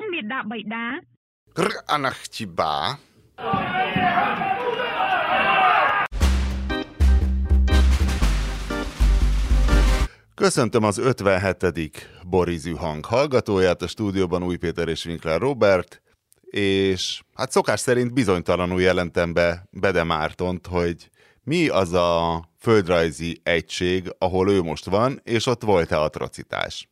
[0.00, 0.84] មមេដាបៃតា
[1.58, 2.72] Gr anachtiba.
[10.34, 12.08] Köszöntöm az 57.
[12.26, 16.02] Borizű hang hallgatóját, a stúdióban Új Péter és Winkler Robert,
[16.50, 21.10] és hát szokás szerint bizonytalanul jelentem be Bede Mártont, hogy
[21.42, 26.88] mi az a földrajzi egység, ahol ő most van, és ott volt-e atrocitás.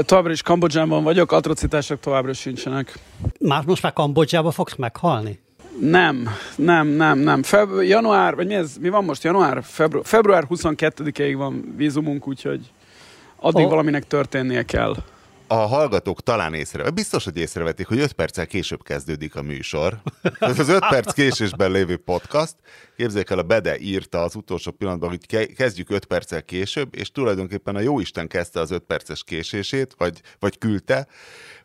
[0.00, 2.98] Továbbra is Kambodzsában vagyok, atrocitások továbbra sincsenek.
[3.40, 5.38] Már most már Kambodzsába fogsz meghalni?
[5.80, 7.42] Nem, nem, nem, nem.
[7.42, 8.76] Feb- január, vagy mi ez?
[8.80, 9.22] Mi van most?
[9.24, 9.62] Január?
[9.62, 12.60] Febru- február 22-ig van vízumunk, úgyhogy
[13.36, 13.68] addig Ó.
[13.68, 14.94] valaminek történnie kell.
[15.50, 19.98] A hallgatók talán észre, biztos, hogy észrevetik, hogy 5 perccel később kezdődik a műsor.
[20.38, 22.54] Ez az 5 perc késésben lévő podcast.
[22.96, 27.10] Képzeljék el, a Bede írta az utolsó pillanatban, hogy ke- kezdjük 5 perccel később, és
[27.10, 31.06] tulajdonképpen a Jóisten kezdte az 5 perces késését, vagy, vagy küldte,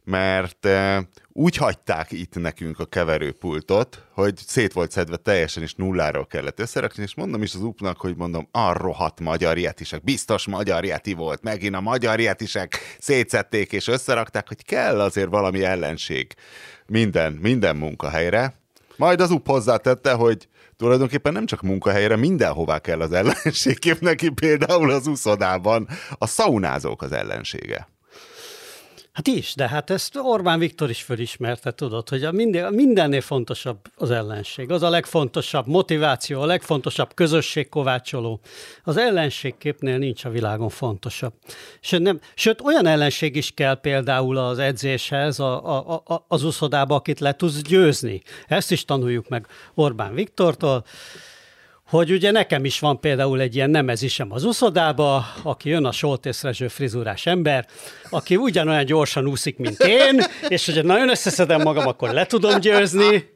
[0.03, 6.25] mert e, úgy hagyták itt nekünk a keverőpultot, hogy szét volt szedve teljesen, és nulláról
[6.25, 10.85] kellett összerakni, és mondom is az upnak, hogy mondom, a rohadt magyar jetisek, biztos magyar
[10.85, 16.33] jeti volt, megint a magyar jetisek szétszették és összerakták, hogy kell azért valami ellenség
[16.85, 18.53] minden, minden munkahelyre.
[18.95, 24.29] Majd az up hozzátette, hogy tulajdonképpen nem csak munkahelyre, mindenhová kell az ellenség, kép neki
[24.29, 27.87] például az uszodában a szaunázók az ellensége.
[29.13, 33.77] Hát is, de hát ezt Orbán Viktor is fölismerte, tudod, hogy a minden, mindennél fontosabb
[33.95, 34.71] az ellenség.
[34.71, 38.39] Az a legfontosabb motiváció, a legfontosabb közösségkovácsoló.
[38.83, 41.33] Az ellenségképnél nincs a világon fontosabb.
[41.79, 46.95] Sőt, nem, sőt olyan ellenség is kell például az edzéshez, a, a, a, az uszodába,
[46.95, 48.21] akit le tudsz győzni.
[48.47, 50.85] Ezt is tanuljuk meg Orbán Viktortól
[51.97, 56.67] hogy ugye nekem is van például egy ilyen nemezisem az uszodába, aki jön a soltészrezső
[56.67, 57.65] frizurás ember,
[58.09, 63.31] aki ugyanolyan gyorsan úszik, mint én, és hogyha nagyon összeszedem magam, akkor le tudom győzni.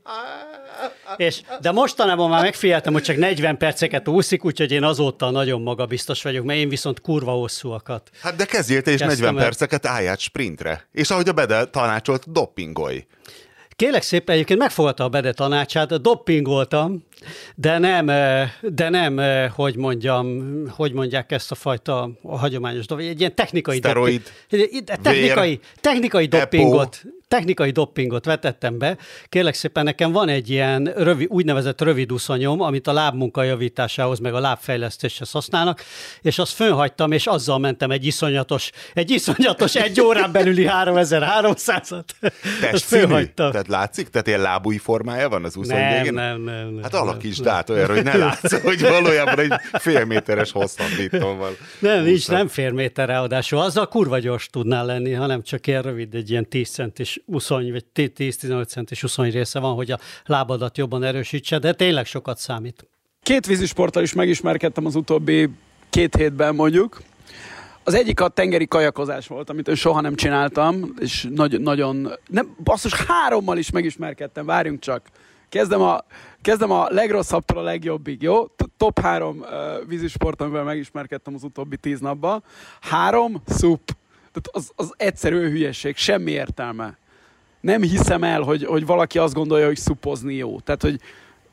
[1.16, 6.24] És, de mostanában már megfigyeltem, hogy csak 40 perceket úszik, úgyhogy én azóta nagyon magabiztos
[6.24, 8.09] vagyok, mert én viszont kurva hosszúakat.
[8.22, 9.44] Hát de kezdjél te is Kezdtem 40 el.
[9.44, 10.88] perceket állját sprintre.
[10.91, 13.06] És ahogy a Bede tanácsolt, doppingolj.
[13.77, 17.03] Kélek szépen, egyébként megfogadta a Bede tanácsát, doppingoltam,
[17.55, 22.85] de nem, eh, de nem, eh, hogy mondjam, hogy mondják ezt a fajta a hagyományos
[22.85, 28.97] dolog, egy ilyen technikai Szteroid, dopping, technikai, vér, technikai doppingot, technikai doppingot vetettem be.
[29.29, 34.33] Kérlek szépen, nekem van egy ilyen rövi, úgynevezett rövid uszonyom, amit a lábmunka javításához, meg
[34.33, 35.83] a lábfejlesztéshez használnak,
[36.21, 42.03] és azt fönhagytam, és azzal mentem egy iszonyatos, egy iszonyatos egy órán belüli 3300-at.
[42.21, 43.23] Azt Testszínű?
[43.35, 44.09] Tehát látszik?
[44.09, 46.13] Tehát ilyen lábúj formája van az úszony Nem, végén?
[46.13, 46.83] nem, nem, nem.
[46.83, 51.51] Hát alakítsd át olyan, hogy ne látsz, hogy valójában egy fél méteres hosszabbítón van.
[51.79, 53.59] Nem, nincs, nem fér méter ráadásul.
[53.59, 57.85] Azzal kurva gyors tudnál lenni, hanem csak ilyen rövid, egy ilyen 10 centis uszony, vagy
[57.95, 62.88] 10-15 centis uszony része van, hogy a lábadat jobban erősítse, de tényleg sokat számít.
[63.22, 65.50] Két vízisporttal is megismerkedtem az utóbbi
[65.89, 67.01] két hétben mondjuk.
[67.83, 72.56] Az egyik a tengeri kajakozás volt, amit én soha nem csináltam, és nagy, nagyon, nem,
[72.63, 75.01] basszus, hárommal is megismerkedtem, várjunk csak.
[75.50, 76.03] Kezdem a,
[76.41, 78.47] kezdem a legrosszabbtól a legjobbig, jó?
[78.77, 79.47] Top három uh,
[79.88, 82.44] vízisport, amivel megismerkedtem az utóbbi tíz napban.
[82.81, 83.81] Három, szup.
[84.31, 86.97] Tehát az, az egyszerű hülyeség, semmi értelme.
[87.67, 90.59] Nem hiszem el, hogy, hogy valaki azt gondolja, hogy szupozni jó.
[90.59, 91.00] Tehát, hogy,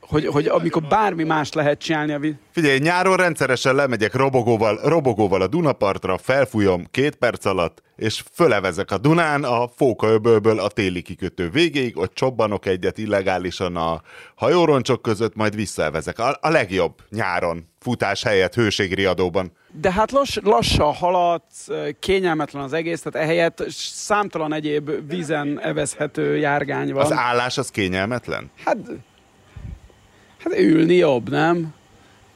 [0.00, 2.34] hogy, hogy amikor bármi más lehet csinálni a víz...
[2.50, 8.98] Figyelj, nyáron rendszeresen lemegyek robogóval, robogóval a Dunapartra, felfújom két perc alatt, és fölevezek a
[8.98, 14.03] Dunán a Fókaöbölből a téli kikötő végéig, ott csobbanok egyet illegálisan a
[14.34, 16.19] hajóroncsok között, majd visszaevezek.
[16.19, 19.53] A, a legjobb nyáron, futás helyett, hőségriadóban.
[19.80, 21.68] De hát lass, lassan haladsz,
[21.98, 27.04] kényelmetlen az egész, tehát ehelyett számtalan egyéb vízen evezhető járgány van.
[27.04, 28.50] Az állás az kényelmetlen?
[28.64, 28.76] Hát,
[30.38, 31.74] hát ülni jobb, nem?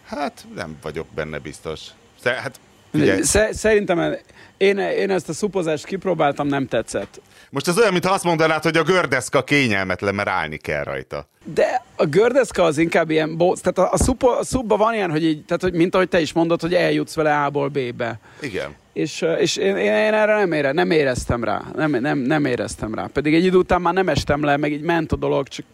[0.06, 1.81] Hát nem vagyok benne biztos.
[2.25, 2.60] Hát
[2.93, 4.15] figyelj, Szerintem
[4.56, 7.20] én, én ezt a szupozást kipróbáltam, nem tetszett.
[7.50, 11.29] most ez olyan, mintha azt mondanád, hogy a gördeszka kényelmetlen, mert állni kell rajta.
[11.55, 15.11] De a gördeszka az inkább ilyen, bo- tehát a, a, szupo, a szupba van ilyen,
[15.11, 18.19] hogy így, tehát hogy, mint ahogy te is mondod, hogy eljutsz vele A-ból B-be.
[18.41, 18.75] Igen.
[18.93, 21.62] És, és én, én, én erre nem, ére, nem éreztem rá.
[21.77, 23.06] Nem, nem, nem éreztem rá.
[23.12, 25.65] Pedig egy idő után már nem estem le, meg így ment a dolog, csak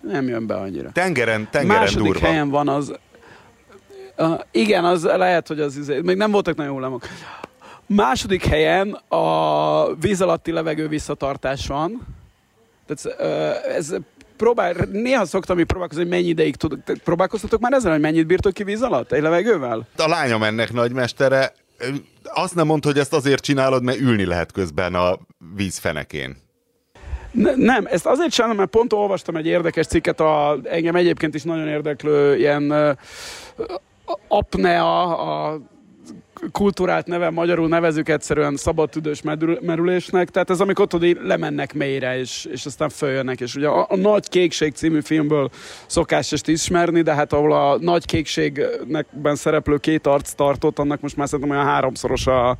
[0.00, 0.90] nem jön be annyira.
[0.92, 2.26] Tengeren, tengeren Második durva.
[2.26, 2.92] helyen van az...
[4.18, 7.02] Uh, igen, az lehet, hogy az izé, még nem voltak nagyon hullámok.
[7.86, 12.06] Második helyen a víz alatti levegő visszatartás van.
[12.86, 13.94] Tehát, uh, ez
[14.36, 16.80] próbál, néha szoktam így próbálkozni, hogy mennyi ideig tudok.
[17.04, 19.12] Próbálkoztatok már ezzel, hogy mennyit bírtok ki víz alatt?
[19.12, 19.86] Egy levegővel?
[19.96, 21.52] A lányom ennek nagymestere.
[22.22, 25.18] Azt nem mondta, hogy ezt azért csinálod, mert ülni lehet közben a
[25.54, 26.36] víz fenekén.
[27.30, 31.42] Ne, nem, ezt azért csinálom, mert pont olvastam egy érdekes cikket, a, engem egyébként is
[31.42, 32.96] nagyon érdeklő ilyen
[34.28, 35.60] apnea, a
[36.52, 39.22] kultúrált neve, magyarul nevezük egyszerűen szabadtüdős
[39.60, 43.96] merülésnek, tehát ez amikor tudod, lemennek mélyre, és, és aztán följönnek, és ugye a, a
[43.96, 45.50] Nagy Kékség című filmből
[45.86, 51.16] szokás ezt ismerni, de hát ahol a Nagy Kékségnek szereplő két arc tartott, annak most
[51.16, 52.56] már szerintem olyan háromszoros a,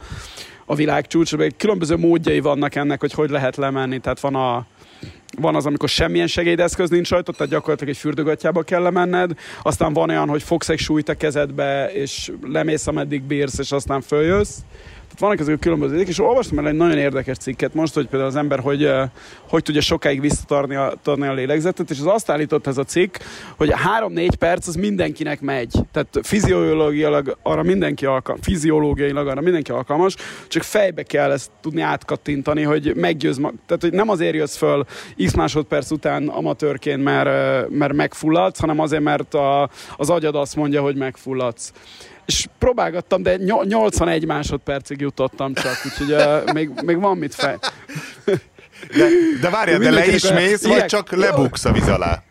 [0.65, 4.67] a világ csúcs, különböző módjai vannak ennek, hogy hogy lehet lemenni, tehát van a
[5.41, 9.31] van az, amikor semmilyen segédeszköz nincs rajta, tehát gyakorlatilag egy fürdőgatjába kell lemenned,
[9.63, 14.01] aztán van olyan, hogy fogsz egy súlyt a kezedbe, és lemész, ameddig bírsz, és aztán
[14.01, 14.57] följössz.
[15.15, 18.31] Tehát vannak ezek a különböző és olvastam el egy nagyon érdekes cikket most, hogy például
[18.31, 18.91] az ember hogy,
[19.49, 23.17] hogy tudja sokáig visszatarni a, tarni a lélegzetet, és az azt állított ez a cikk,
[23.57, 23.77] hogy a
[24.09, 25.73] 3-4 perc az mindenkinek megy.
[25.93, 30.17] Tehát fiziológiailag arra mindenki alkalmas, fiziológiailag arra mindenki alkalmas,
[30.49, 34.85] csak fejbe kell ezt tudni átkattintani, hogy meggyőz, tehát hogy nem azért jössz föl
[35.25, 40.83] x másodperc után amatőrként, mert, mert megfulladsz, hanem azért, mert a, az agyad azt mondja,
[40.83, 41.73] hogy megfulladsz
[42.27, 47.59] és próbálgattam, de 81 másodpercig jutottam csak, úgyhogy uh, még, még van mit fej.
[48.97, 49.07] De,
[49.41, 52.23] de várjál, de le is mész, vagy csak lebuksz a víz alá?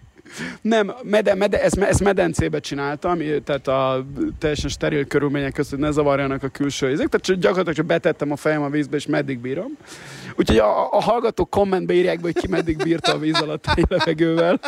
[0.62, 4.06] Nem, mede, mede, ezt, ezt medencébe csináltam, tehát a
[4.40, 8.32] teljesen steril körülmények között, hogy ne zavarjanak a külső ízek, tehát csak gyakorlatilag csak betettem
[8.32, 9.78] a fejem a vízbe, és meddig bírom.
[10.36, 13.74] Úgyhogy a, a hallgatók kommentbe írják be, hogy ki meddig bírta a víz alatt a
[13.90, 14.60] levegővel.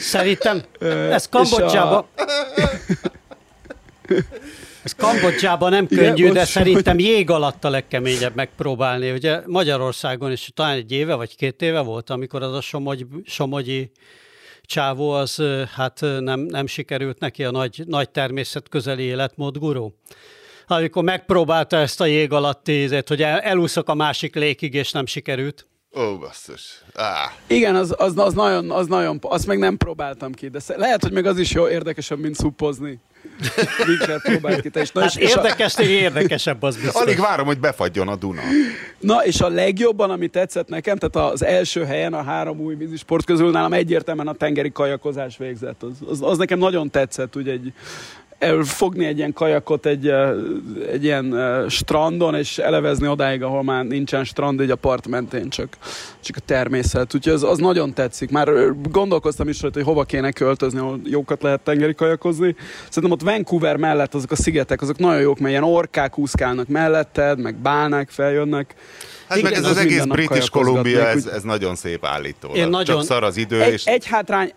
[0.00, 0.62] Szerintem
[1.10, 1.96] ez Kambodzsába...
[1.98, 2.06] A...
[4.82, 9.10] Ez Kambodzsában nem könnyű, Igen, de szerintem jég alatt a legkeményebb megpróbálni.
[9.10, 13.90] Ugye Magyarországon is talán egy éve vagy két éve volt, amikor az a Somogy, Somogyi
[14.62, 15.42] csávó az
[15.74, 19.94] hát nem, nem sikerült neki a nagy, nagy természet közeli életmód gurú.
[20.66, 25.06] Amikor megpróbálta ezt a jég alatti ízét, hogy el, elúszok a másik lékig, és nem
[25.06, 25.66] sikerült.
[25.96, 26.82] Ó, basszus.
[26.94, 27.30] Ah.
[27.46, 31.12] Igen, az, az, az, nagyon, az nagyon, azt még nem próbáltam ki, de lehet, hogy
[31.12, 33.00] még az is jó érdekesebb, mint szupozni.
[33.86, 34.70] Winkler próbált ki.
[34.92, 35.90] Na, hát és, érdekes, és a...
[35.90, 37.02] érdekesebb az biztos.
[37.02, 38.40] Alig várom, hogy befagyjon a Duna.
[38.98, 43.24] Na, és a legjobban, ami tetszett nekem, tehát az első helyen a három új vízisport
[43.24, 45.82] közül nálam egyértelműen a tengeri kajakozás végzett.
[45.82, 47.72] Az, az, az nekem nagyon tetszett, ugye egy
[48.62, 50.12] fogni egy ilyen kajakot egy,
[50.92, 51.34] egy ilyen
[51.68, 55.76] strandon, és elevezni odáig, ahol már nincsen strand, egy a part mentén, csak,
[56.20, 57.14] csak a természet.
[57.14, 58.30] Úgyhogy az, az nagyon tetszik.
[58.30, 58.48] Már
[58.90, 62.56] gondolkoztam is rajta, hogy hova kéne költözni, ahol jókat lehet tengeri kajakozni.
[62.88, 67.40] Szerintem ott Vancouver mellett azok a szigetek, azok nagyon jók, mert ilyen orkák úszkálnak melletted,
[67.40, 68.74] meg bálnák feljönnek.
[69.28, 72.48] Hát Igen, meg ez az, az egész British Columbia, ez, ez nagyon szép állító.
[72.54, 72.84] Nagyon...
[72.84, 73.62] Csak szar az idő.
[73.62, 73.84] Egy, és...
[73.84, 74.52] egy hátrány,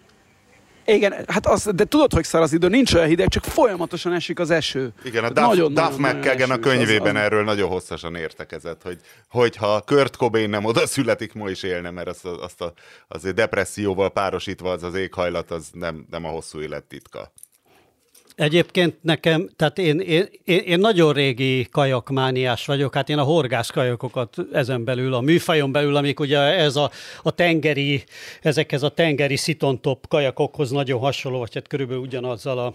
[0.85, 4.49] igen, hát az, de tudod, hogy száraz idő, nincs olyan hideg, csak folyamatosan esik az
[4.49, 4.93] eső.
[5.03, 8.97] Igen, a Duff, nagyon, Duff nagyon, McKagan a könyvében az, erről nagyon hosszasan értekezett, hogy
[9.29, 12.73] hogyha Kurt Cobain nem oda születik, ma is élne, mert azt, azt a,
[13.07, 17.31] azért depresszióval párosítva az az éghajlat, az nem, nem a hosszú élet titka.
[18.35, 24.35] Egyébként nekem, tehát én, én, én nagyon régi kajakmániás vagyok, hát én a horgász kajakokat
[24.51, 26.91] ezen belül, a műfajon belül, amik ugye ez a,
[27.23, 28.03] a tengeri,
[28.41, 32.73] ezekhez a tengeri szitontop kajakokhoz nagyon hasonló, vagy hát körülbelül ugyanazzal a,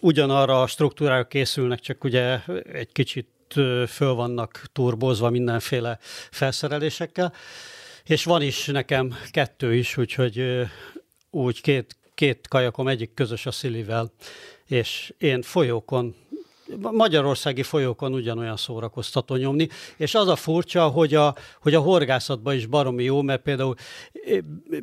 [0.00, 2.38] ugyanarra a struktúrára készülnek, csak ugye
[2.72, 3.28] egy kicsit
[3.88, 5.98] föl vannak turbozva mindenféle
[6.30, 7.32] felszerelésekkel.
[8.04, 10.66] És van is nekem kettő is, úgyhogy
[11.30, 14.12] úgy két, két kajakom, egyik közös a Szilivel,
[14.68, 16.14] és én folyókon
[16.92, 22.66] magyarországi folyókon ugyanolyan szórakoztató nyomni, és az a furcsa, hogy a, hogy a horgászatban is
[22.66, 23.74] baromi jó, mert például,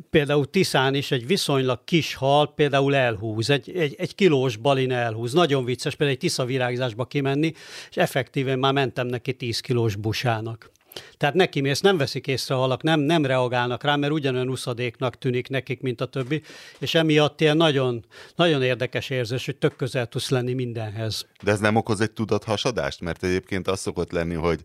[0.09, 5.33] például Tiszán is egy viszonylag kis hal például elhúz, egy, egy, egy kilós balin elhúz.
[5.33, 7.53] Nagyon vicces például egy Tisza virágzásba kimenni,
[7.89, 10.71] és effektíven már mentem neki 10 kilós busának.
[11.17, 15.17] Tehát neki mész, nem veszik észre a halak, nem, nem reagálnak rá, mert ugyanolyan uszadéknak
[15.17, 16.41] tűnik nekik, mint a többi,
[16.79, 21.25] és emiatt ilyen nagyon, nagyon érdekes érzés, hogy tök közel tudsz lenni mindenhez.
[21.43, 23.01] De ez nem okoz egy tudathasadást?
[23.01, 24.59] Mert egyébként az szokott lenni, hogy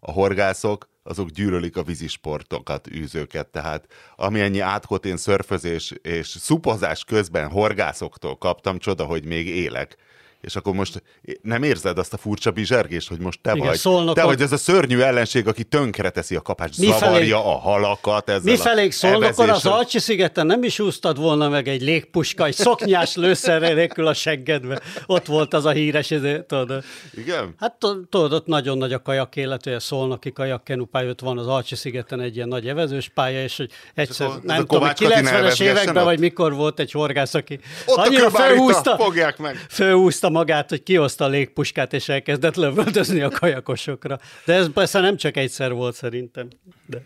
[0.00, 3.86] a horgászok azok gyűlölik a vízisportokat, űzőket, tehát
[4.16, 9.96] ennyi átkotén szörfözés és szupozás közben horgászoktól kaptam, csoda, hogy még élek
[10.42, 11.02] és akkor most
[11.42, 13.76] nem érzed azt a furcsa bizsergést, hogy most te Igen, vagy.
[13.76, 15.64] Szólnok, te vagy ez a szörnyű ellenség, aki
[16.12, 20.62] teszi a kapást, mi zavarja a halakat ezzel Mi felé szólnokon az Alcsi szigeten nem
[20.62, 24.80] is úsztad volna meg egy légpuska, egy szoknyás lőszerrel nélkül a seggedbe.
[25.06, 26.08] Ott volt az a híres,
[26.46, 26.84] tudod.
[27.14, 27.54] Igen?
[27.58, 27.76] Hát
[28.10, 31.46] tudod, ott nagyon nagy a kajak élet, hogy a szolnoki kajak kenupálya, ott van az
[31.46, 36.04] Alcsi szigeten egy ilyen nagy evezős pálya, és hogy egyszer, ez nem tudom, 90-es években,
[36.04, 39.66] vagy mikor volt egy horgász, aki ott annyira felhúzta, fogják meg.
[39.68, 44.18] felhúzta magát, hogy kihozta a légpuskát, és elkezdett lövöldözni a kajakosokra.
[44.44, 46.48] De ez persze nem csak egyszer volt szerintem.
[46.86, 47.02] De.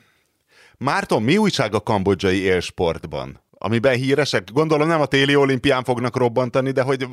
[0.79, 3.45] Márton, mi újság a kambodzsai élsportban?
[3.59, 7.07] Amiben híresek, gondolom nem a téli olimpián fognak robbantani, de hogy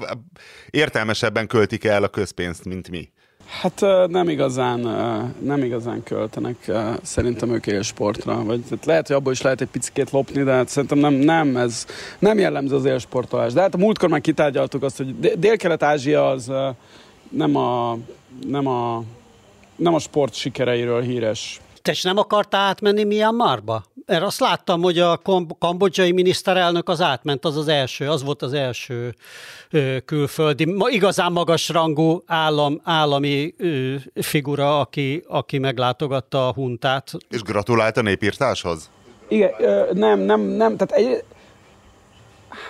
[0.69, 3.11] értelmesebben költik el a közpénzt, mint mi.
[3.47, 4.79] Hát nem igazán,
[5.39, 6.71] nem igazán költenek
[7.01, 8.43] szerintem ők élsportra.
[8.43, 11.57] Vagy tehát lehet, hogy abból is lehet egy picit lopni, de hát szerintem nem, nem,
[11.57, 11.85] ez
[12.19, 13.53] nem jellemző az élsportolás.
[13.53, 16.51] De hát a múltkor már kitárgyaltuk azt, hogy Dél-Kelet-Ázsia az
[17.29, 17.97] nem a,
[18.47, 19.03] nem a,
[19.75, 21.61] nem a sport sikereiről híres.
[21.81, 23.83] Te nem akartál átmenni Myanmarba?
[24.05, 25.21] Mert azt láttam, hogy a
[25.59, 29.15] kambodzsai miniszterelnök az átment, az az első, az volt az első
[29.71, 37.11] ö, külföldi, ma, igazán magas rangú állam, állami ö, figura, aki, aki meglátogatta a huntát.
[37.29, 38.89] És gratulált a népírtáshoz?
[39.27, 39.51] Igen,
[39.93, 41.23] nem, nem, nem, tehát egy,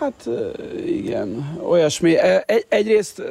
[0.04, 0.30] Hát
[0.86, 2.18] igen, olyasmi.
[2.46, 3.22] Egy, egyrészt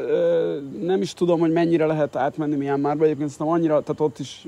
[0.81, 4.45] nem is tudom, hogy mennyire lehet átmenni Myanmarba, egyébként szerintem annyira, tehát ott is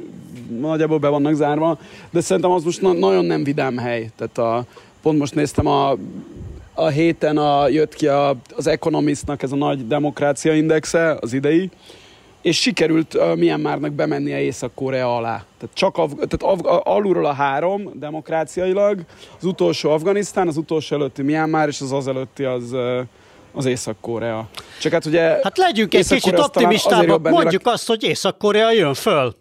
[0.61, 1.79] nagyjából be vannak zárva,
[2.11, 4.11] de szerintem az most na- nagyon nem vidám hely.
[4.17, 4.65] Tehát a,
[5.03, 5.97] pont most néztem a,
[6.75, 11.71] a héten a, jött ki a, az Economistnak ez a nagy demokrácia indexe, az idei,
[12.45, 15.45] és sikerült uh, Myanmarnak bemennie Észak-Korea alá.
[15.59, 19.01] Tehát csak Af- tehát Af- alulról a három demokráciailag,
[19.39, 23.01] az utolsó Afganisztán, az utolsó előtti Myanmar, és az az előtti az, uh,
[23.53, 24.49] az Észak-Korea.
[24.81, 25.21] Csak hát ugye...
[25.21, 29.35] Hát legyünk egy kicsit optimistábbak, mondjuk azt, hogy Észak-Korea jön föl.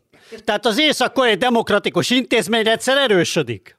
[0.43, 3.77] Tehát az észak-koreai demokratikus intézményrendszer erősödik.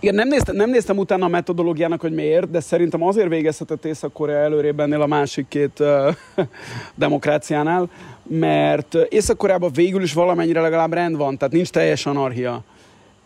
[0.00, 4.38] Igen, nem néztem, nem néztem utána a metodológiának, hogy miért, de szerintem azért végezhetett Észak-Korea
[4.38, 6.14] előrébb ennél a másik két uh,
[6.94, 7.88] demokráciánál,
[8.22, 12.62] mert Észak-Koreában végül is valamennyire legalább rend van, tehát nincs teljes anarchia.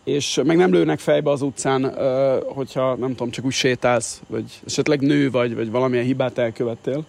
[0.03, 4.61] És meg nem lőnek fejbe az utcán, uh, hogyha nem tudom, csak úgy sétálsz, vagy
[4.65, 7.03] esetleg nő vagy, vagy valamilyen hibát elkövettél.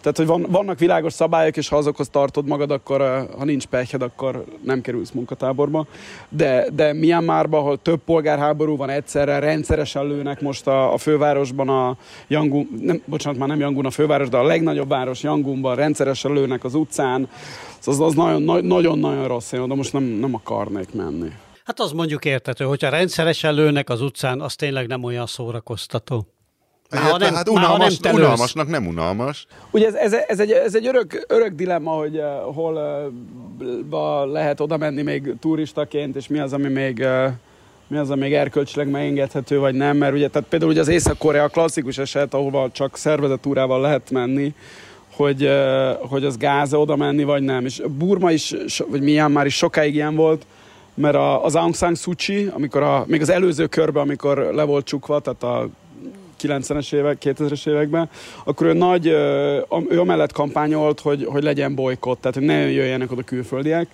[0.00, 4.02] Tehát, hogy van, vannak világos szabályok, és ha azokhoz tartod magad, akkor ha nincs pekhed,
[4.02, 5.86] akkor nem kerülsz munkatáborba.
[6.28, 11.96] De, de Myanmarban, ahol több polgárháború van egyszerre, rendszeresen lőnek most a, a fővárosban, a
[12.26, 16.64] Yangon, nem, bocsánat, már nem Yangon a főváros, de a legnagyobb város Yangonban rendszeresen lőnek
[16.64, 17.28] az utcán.
[17.86, 18.14] Az, az
[18.62, 21.28] nagyon-nagyon rossz, én oda most nem, nem akarnék menni.
[21.64, 26.35] Hát az mondjuk értető, hogyha rendszeresen lőnek az utcán, az tényleg nem olyan szórakoztató.
[26.90, 29.46] Hát, nem, hát unalmas, nem unalmasnak nem unalmas.
[29.70, 32.74] Ugye ez, ez, ez, egy, ez egy örök, örök dilemma, hogy uh, hol
[33.90, 37.26] uh, lehet oda menni még turistaként, és mi az, ami még uh,
[37.86, 41.48] mi az, ami még erkölcsileg megengedhető, vagy nem, mert ugye, tehát például ugye az Észak-Korea
[41.48, 44.54] klasszikus eset, ahova csak szervezett túrával lehet menni,
[45.12, 47.64] hogy, uh, hogy az gáza oda menni, vagy nem.
[47.64, 48.54] És Burma is,
[48.90, 50.46] vagy milyen már is sokáig ilyen volt,
[50.94, 54.62] mert a, az Aung San Suu Kyi, amikor a, még az előző körben, amikor le
[54.62, 55.68] volt csukva, tehát a
[56.42, 58.08] 90-es évek, 2000-es években,
[58.44, 59.06] akkor ő nagy,
[59.88, 63.88] ő amellett kampányolt, hogy, hogy legyen bolykott, tehát hogy ne jöjjenek oda külföldiek.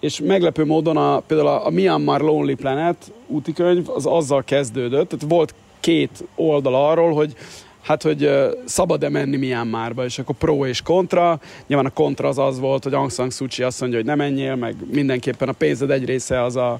[0.00, 5.54] És meglepő módon a, például a, Myanmar Lonely Planet útikönyv az azzal kezdődött, tehát volt
[5.80, 7.34] két oldal arról, hogy
[7.82, 8.30] hát, hogy
[8.64, 11.40] szabad-e menni Myanmarba, és akkor pro és kontra.
[11.66, 14.16] Nyilván a kontra az az volt, hogy Aung San Suu Kyi azt mondja, hogy nem
[14.16, 16.78] menjél, meg mindenképpen a pénzed egy része az a,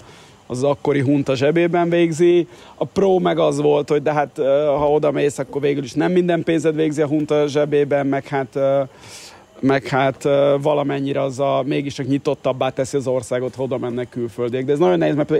[0.52, 2.46] az akkori hunta zsebében végzi.
[2.74, 4.30] A pro meg az volt, hogy de hát
[4.66, 8.58] ha oda mész, akkor végül is nem minden pénzed végzi a hunta zsebében, meg hát
[9.62, 10.22] meg hát
[10.60, 14.64] valamennyire az a mégiscsak nyitottabbá teszi az országot, ha oda mennek külföldiek.
[14.64, 15.30] De ez nagyon nehéz, mert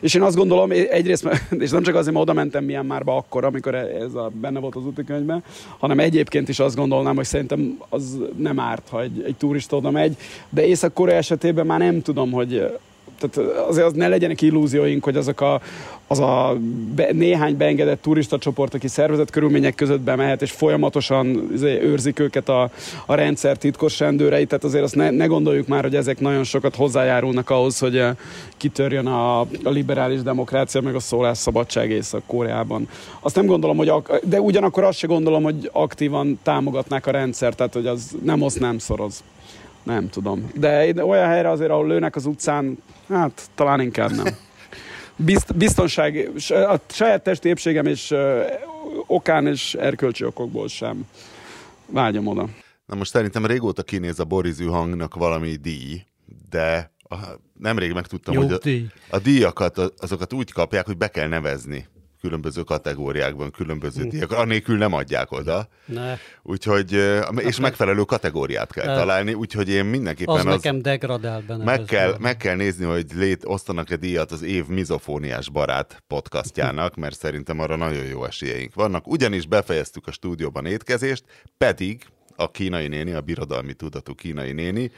[0.00, 3.44] és én azt gondolom, egyrészt, és nem csak azért, mert oda mentem milyen márba akkor,
[3.44, 5.44] amikor ez a, benne volt az útikönyvben,
[5.78, 9.90] hanem egyébként is azt gondolnám, hogy szerintem az nem árt, ha egy, egy turista oda
[9.90, 10.16] megy.
[10.48, 12.78] De Észak-Korea esetében már nem tudom, hogy
[13.20, 15.60] tehát azért az ne legyenek illúzióink, hogy azok a,
[16.06, 16.56] az a
[16.94, 22.48] be, néhány beengedett turista csoport, aki szervezett körülmények között bemehet, és folyamatosan izé, őrzik őket
[22.48, 22.70] a,
[23.06, 26.74] a rendszer titkos rendőrei, tehát azért azt ne, ne gondoljuk már, hogy ezek nagyon sokat
[26.76, 28.14] hozzájárulnak ahhoz, hogy eh,
[28.56, 32.88] kitörjön a, a liberális demokrácia, meg a szólásszabadság Észak-Koreában.
[33.20, 37.54] Azt nem gondolom, hogy ak- de ugyanakkor azt se gondolom, hogy aktívan támogatnák a rendszer,
[37.54, 39.22] tehát hogy az nem osz, nem szoroz.
[39.82, 40.50] Nem tudom.
[40.54, 44.26] De olyan helyre azért, ahol lőnek az utcán, hát talán inkább nem.
[45.16, 48.14] Bizt, biztonság, a saját testi épségem és
[49.06, 51.06] okán és erkölcsi okokból sem
[51.86, 52.48] vágyom oda.
[52.86, 56.02] Na most szerintem régóta kinéz a borizű hangnak valami díj,
[56.50, 57.16] de a,
[57.58, 61.86] nemrég megtudtam, Jó hogy a, a díjakat, azokat úgy kapják, hogy be kell nevezni
[62.20, 65.68] különböző kategóriákban, különböző díjak, anélkül nem adják oda.
[65.84, 66.16] Ne.
[66.42, 66.92] Úgyhogy,
[67.36, 68.94] és megfelelő kategóriát kell ne.
[68.94, 71.64] találni, úgyhogy én mindenképpen az, az nekem degradál benne.
[71.64, 77.18] Meg kell, meg kell nézni, hogy lét, osztanak-e díjat az év mizofóniás barát podcastjának, mert
[77.18, 79.06] szerintem arra nagyon jó esélyeink vannak.
[79.06, 81.24] Ugyanis befejeztük a stúdióban étkezést,
[81.58, 82.06] pedig
[82.40, 84.90] a kínai néni, a birodalmi tudatú kínai néni,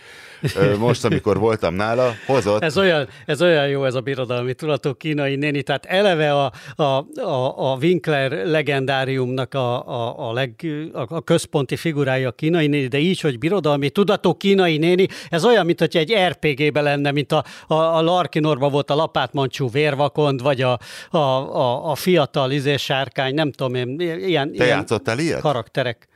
[0.79, 2.63] most, amikor voltam nála, hozott...
[2.63, 6.83] Ez olyan, ez olyan jó, ez a birodalmi tudatú kínai néni, tehát eleve a, a,
[7.21, 10.55] a, a Winkler legendáriumnak a, a, a, leg,
[10.93, 15.45] a, a központi figurája a kínai néni, de így, hogy birodalmi tudatú kínai néni, ez
[15.45, 20.43] olyan, mint hogy egy RPG-be lenne, mint a, a, a Larkinorban volt a lapátmancsú vérvakond,
[20.43, 20.79] vagy a,
[21.11, 25.41] a, a, a fiatal izés sárkány, nem tudom én, ilyen, Te ilyen játszottál ilyet?
[25.41, 26.09] karakterek.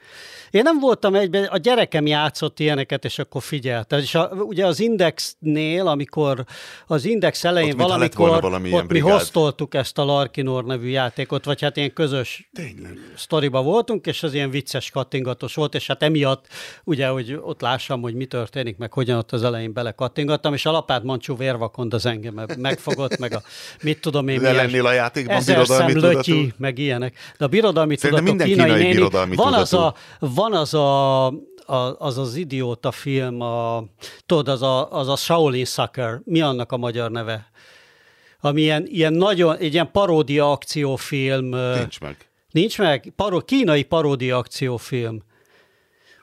[0.50, 3.98] Én nem voltam egyben, a gyerekem játszott ilyeneket, és akkor figyelte.
[3.98, 6.44] És a, ugye az Indexnél, amikor
[6.86, 9.10] az Index elején Ott valamikor, valami ott mi brigád.
[9.12, 12.98] hoztoltuk ezt a Larkinor nevű játékot, vagy hát ilyen közös Tényleg.
[13.16, 16.46] sztoriba voltunk, és az ilyen vicces kattingatos volt, és hát emiatt
[16.84, 20.66] ugye, hogy ott lássam, hogy mi történik, meg hogyan ott az elején bele kattingattam, és
[20.66, 23.42] a lapát mancsú vérvakond az engem megfogott, meg a
[23.82, 27.16] mit tudom én, De milyen lennél a játékban birodalmi lötyi, meg ilyenek.
[27.38, 29.86] De a birodalmi Szerintem tudatú kínai, kínai néni, birodalmi van az, tudatú.
[29.86, 33.84] a, van az a, a, az az idióta film, a,
[34.26, 37.50] tudod, az a, az a Shaolin Sucker, mi annak a magyar neve?
[38.40, 41.44] Ami ilyen, ilyen nagyon, egy ilyen paródia akciófilm.
[41.48, 42.28] Nincs meg.
[42.50, 43.12] Nincs meg?
[43.16, 45.22] Paró, kínai paródia akciófilm.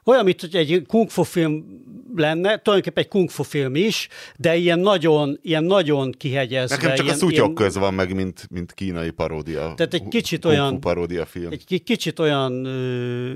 [0.05, 1.81] Olyan, mint hogy egy kung fu film
[2.15, 4.07] lenne, tulajdonképpen egy kung fu film is,
[4.38, 6.75] de ilyen nagyon, ilyen nagyon kihegyezve.
[6.75, 9.74] Nekem csak ilyen, a szutyok ilyen, köz van meg, mint, mint kínai paródia.
[9.75, 11.51] Tehát egy kicsit olyan- paródia film.
[11.51, 13.31] Egy ki- kicsit olyan ö,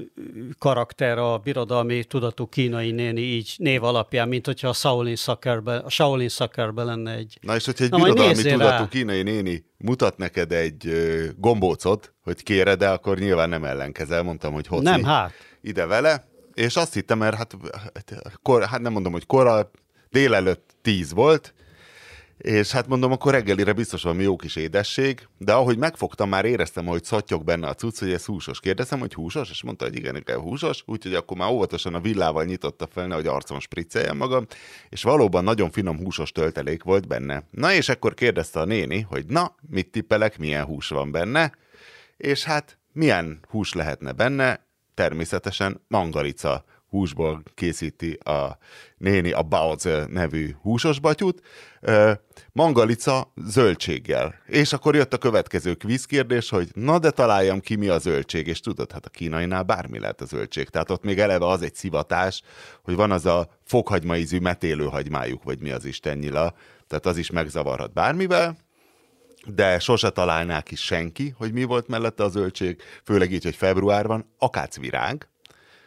[0.57, 5.89] karakter a birodalmi tudatú kínai néni így név alapján, mint hogyha a Shaolin Suckerben, a
[5.89, 7.38] Shaolin Suckerben lenne egy.
[7.41, 8.88] Na és hogyha egy Na, birodalmi tudatú rá.
[8.89, 14.53] kínai néni mutat neked egy ö, gombócot, hogy kéred, de akkor nyilván nem ellenkezel, mondtam,
[14.53, 14.83] hogy hoci.
[14.83, 15.31] Nem, hát.
[15.62, 16.27] Ide vele,
[16.58, 17.58] és azt hittem, mert hát,
[18.42, 19.72] kor, hát nem mondom, hogy kora,
[20.10, 21.54] délelőtt tíz volt,
[22.38, 26.86] és hát mondom, akkor reggelire biztos valami jó kis édesség, de ahogy megfogtam, már éreztem,
[26.86, 28.60] hogy szattyog benne a cucc, hogy ez húsos.
[28.60, 32.44] Kérdeztem, hogy húsos, és mondta, hogy igen, igen, húsos, úgyhogy akkor már óvatosan a villával
[32.44, 34.46] nyitotta fel, nehogy arcon spricceljem magam,
[34.90, 37.44] és valóban nagyon finom húsos töltelék volt benne.
[37.52, 41.52] Na és akkor kérdezte a néni, hogy na, mit tippelek, milyen hús van benne,
[42.18, 44.66] és hát milyen hús lehetne benne?
[44.97, 48.57] Természetesen mangalica húsból készíti a
[48.97, 51.41] néni a Baozi nevű húsos batyut,
[51.81, 52.12] Ö,
[52.51, 54.36] mangalica zöldséggel.
[54.45, 58.47] És akkor jött a következő kvíz kérdés, hogy na de találjam ki, mi a zöldség,
[58.47, 60.69] és tudod, hát a kínainál bármi lehet a zöldség.
[60.69, 62.41] Tehát ott még eleve az egy szivatás,
[62.83, 66.53] hogy van az a fokhagyma ízű metélőhagymájuk, vagy mi az istennyila,
[66.88, 68.57] tehát az is megzavarhat bármivel,
[69.55, 74.07] de sose találná ki senki, hogy mi volt mellette a zöldség, főleg így, hogy február
[74.07, 75.27] van, akácvirág,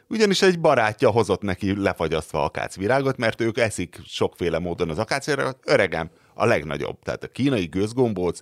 [0.08, 5.58] ugyanis egy barátja hozott neki lefagyasztva akácvirágot, mert ők eszik sokféle módon az akácvirágot.
[5.64, 7.02] Öregem, a legnagyobb.
[7.02, 8.40] Tehát a kínai gőzgombóc,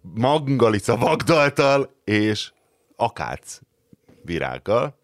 [0.00, 2.52] mangalica vagdaltal és
[2.96, 3.60] akác
[4.24, 5.00] virággal.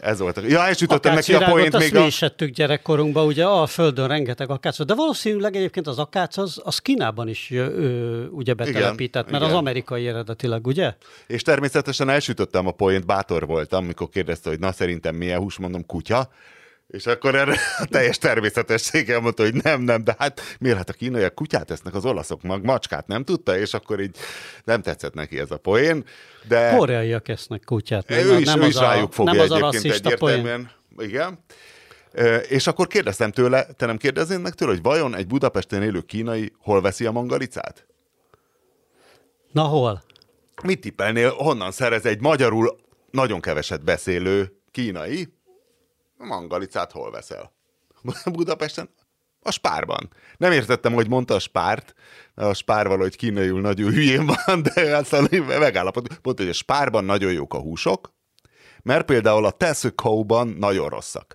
[0.00, 0.36] Ez volt.
[0.36, 2.06] a- Ja, és ütöttem neki a poént még mi a...
[2.06, 6.60] is ettük gyerekkorunkban, ugye a földön rengeteg akác volt, de valószínűleg egyébként az akác az,
[6.64, 9.54] az Kínában is ö, ugye betelepített, mert igen.
[9.54, 10.94] az amerikai eredetileg, ugye?
[11.26, 15.86] És természetesen elsütöttem a poént, bátor voltam, amikor kérdezte, hogy na szerintem milyen hús, mondom
[15.86, 16.28] kutya.
[16.86, 20.92] És akkor erre a teljes természetességgel mondta, hogy nem, nem, de hát miért hát a
[20.92, 24.16] kínaiak kutyát esznek, az olaszok mag macskát nem tudta, és akkor így
[24.64, 26.04] nem tetszett neki ez a poén.
[26.48, 28.10] De Koreaiak esznek kutyát.
[28.10, 30.34] ő is, nem ő az is a, rájuk fogja nem az a egyébként rasszista poén.
[30.34, 30.70] egyértelműen.
[30.98, 31.38] Igen.
[32.48, 36.52] És akkor kérdeztem tőle, te nem kérdeznéd meg tőle, hogy vajon egy Budapesten élő kínai
[36.58, 37.86] hol veszi a mangalicát?
[39.52, 40.02] Na hol?
[40.62, 42.76] Mit tippelnél, honnan szerez egy magyarul
[43.10, 45.35] nagyon keveset beszélő kínai?
[46.18, 47.52] Mangalicát hol veszel?
[48.32, 48.88] Budapesten?
[49.40, 50.10] A spárban.
[50.36, 51.94] Nem értettem, hogy mondta a spárt,
[52.34, 56.18] a spár valahogy kínaiul nagyon hülyén van, de aztán megállapodott.
[56.22, 58.14] Mondta, hogy a spárban nagyon jók a húsok,
[58.82, 61.34] mert például a Tesco-ban nagyon rosszak.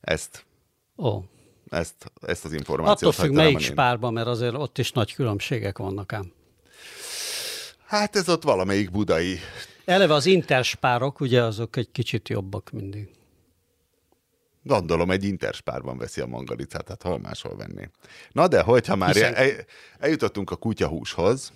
[0.00, 0.46] Ezt,
[0.96, 1.22] Ó.
[1.70, 6.12] ezt, ezt az információt Attól függ, melyik spárban, mert azért ott is nagy különbségek vannak
[6.12, 6.32] ám.
[7.86, 9.38] Hát ez ott valamelyik budai.
[9.84, 13.08] Eleve az interspárok, ugye azok egy kicsit jobbak mindig.
[14.68, 17.88] Gondolom, egy interspárban veszi a mangalicát, tehát hol máshol venné.
[18.32, 19.48] Na de, hogyha már Hiszen- el,
[19.98, 21.52] eljutottunk a kutyahúshoz,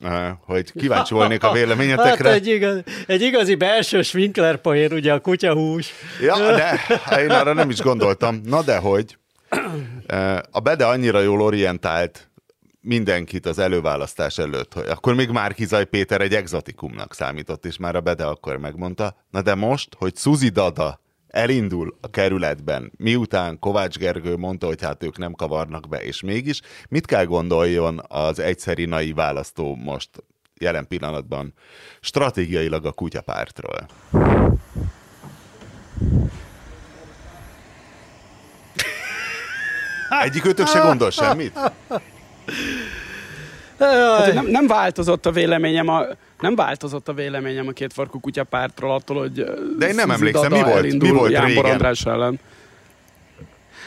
[0.00, 2.30] eh, hogy kíváncsi volnék a Hát véleményetekre.
[2.32, 5.90] egy, igaz, egy igazi belső Winkler poén, ugye a kutyahús.
[6.20, 6.80] Ja, de
[7.22, 8.40] én arra nem is gondoltam.
[8.44, 9.16] Na de, hogy
[10.06, 12.30] eh, a Bede annyira jól orientált
[12.80, 18.00] mindenkit az előválasztás előtt, hogy akkor még Márkizaj Péter egy exotikumnak számított, és már a
[18.00, 19.16] Bede akkor megmondta.
[19.30, 20.99] Na de most, hogy Suzi Dada
[21.30, 26.60] elindul a kerületben, miután Kovács Gergő mondta, hogy hát ők nem kavarnak be, és mégis,
[26.88, 30.10] mit kell gondoljon az egyszeri nai választó most
[30.60, 31.54] jelen pillanatban
[32.00, 33.86] stratégiailag a kutyapártról?
[40.24, 41.58] Egyikőtök se gondol semmit?
[43.78, 46.04] Hát, nem, nem változott a véleményem a
[46.40, 49.44] nem változott a véleményem a két farkú kutya pártról attól, hogy
[49.78, 51.70] De én nem emlékszem, mi volt, mi volt Jánbor régen?
[51.70, 52.40] András ellen.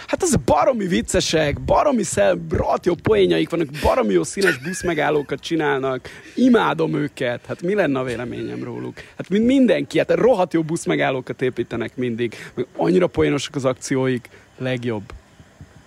[0.07, 6.09] Hát az baromi viccesek, baromi szel, rohadt jó poénjaik vannak, baromi jó színes buszmegállókat csinálnak,
[6.35, 8.95] imádom őket, hát mi lenne a véleményem róluk?
[9.17, 15.03] Hát mind mindenki, hát rohadt jó buszmegállókat építenek mindig, meg annyira poénosak az akcióik, legjobb.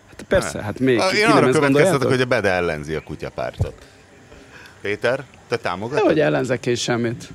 [0.07, 1.01] Hát persze, hát még.
[1.19, 3.75] Én arra ezt következtetek, hogy a Bede ellenzi a kutyapártot.
[4.81, 6.03] Péter, te támogatod?
[6.03, 7.29] Nehogy ellenzek én semmit.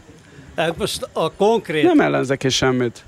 [0.55, 3.03] Hát most a konkrét, Nem ellenzek én semmit.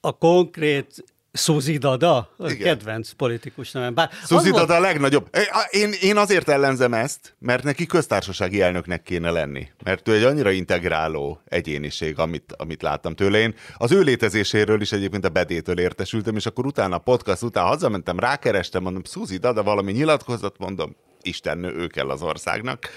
[0.00, 2.58] a konkrét Suzi Dada, a Igen.
[2.58, 3.94] kedvenc politikus nevem.
[3.94, 5.28] Bár Suzi Dada a legnagyobb.
[5.70, 9.68] Én, én azért ellenzem ezt, mert neki köztársasági elnöknek kéne lenni.
[9.84, 13.38] Mert ő egy annyira integráló egyéniség, amit, amit láttam tőle.
[13.38, 17.66] Én az ő létezéséről is egyébként a bedétől értesültem, és akkor utána a podcast után
[17.66, 22.88] hazamentem, rákerestem, mondom, Suzi Dada valami nyilatkozat, mondom, Istennő, ő kell az országnak.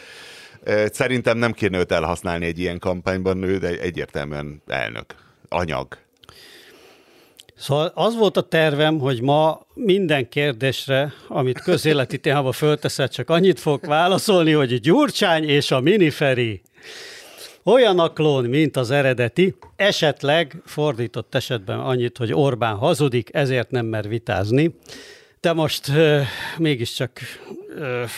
[0.86, 5.06] Szerintem nem kéne őt elhasználni egy ilyen kampányban, ő de egyértelműen elnök,
[5.50, 5.98] anyag.
[7.56, 13.60] Szóval az volt a tervem, hogy ma minden kérdésre, amit közéleti témában fölteszed, csak annyit
[13.60, 16.62] fog válaszolni, hogy Gyurcsány és a miniferi
[17.64, 23.86] olyan a klón, mint az eredeti, esetleg fordított esetben annyit, hogy Orbán hazudik, ezért nem
[23.86, 24.76] mer vitázni.
[25.40, 26.26] De most euh,
[26.58, 27.20] mégiscsak
[27.78, 28.10] euh,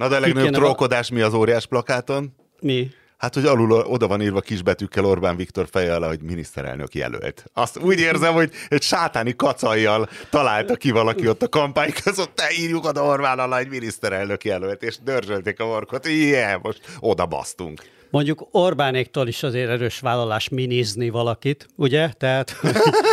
[0.00, 2.34] Na de a legnagyobb trollkodás mi az óriás plakáton?
[2.60, 2.90] mi?
[3.16, 7.44] Hát, hogy alul oda van írva kisbetűkkel Orbán Viktor feje alá, hogy miniszterelnök jelölt.
[7.54, 12.44] Azt úgy érzem, hogy egy sátáni kacajjal találta ki valaki ott a kampány között, te
[12.58, 16.06] írjuk oda Orbán alá egy miniszterelnök jelölt, és dörzsölték a markot.
[16.06, 17.82] Igen, most oda basztunk.
[18.10, 22.08] Mondjuk Orbánéktól is azért erős vállalás minizni valakit, ugye?
[22.18, 22.56] Tehát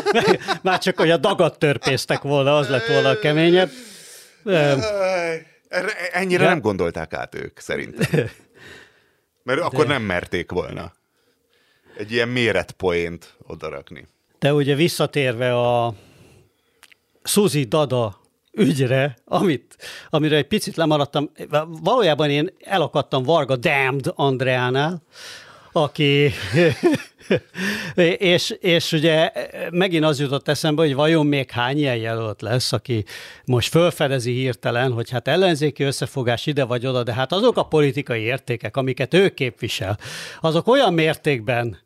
[0.64, 3.70] már csak, hogy a dagat törpésztek volna, az lett volna a keményebb.
[5.68, 8.30] Erre, ennyire De- nem gondolták át ők, szerintem.
[9.44, 10.94] Mert akkor nem merték volna
[11.98, 14.08] egy ilyen méretpoént odarakni.
[14.40, 15.94] De ugye visszatérve a
[17.24, 18.20] Suzi Dada
[18.52, 19.76] ügyre, amit,
[20.10, 21.32] amire egy picit lemaradtam,
[21.68, 25.02] valójában én elakadtam Varga Damned Andreánál,
[25.84, 26.32] aki,
[28.18, 29.32] és, és ugye
[29.72, 33.06] megint az jutott eszembe, hogy vajon még hány ilyen jelölt lesz, aki
[33.46, 38.22] most fölfedezi hirtelen, hogy hát ellenzéki összefogás ide vagy oda, de hát azok a politikai
[38.22, 39.98] értékek, amiket ő képvisel,
[40.42, 41.78] azok olyan mértékben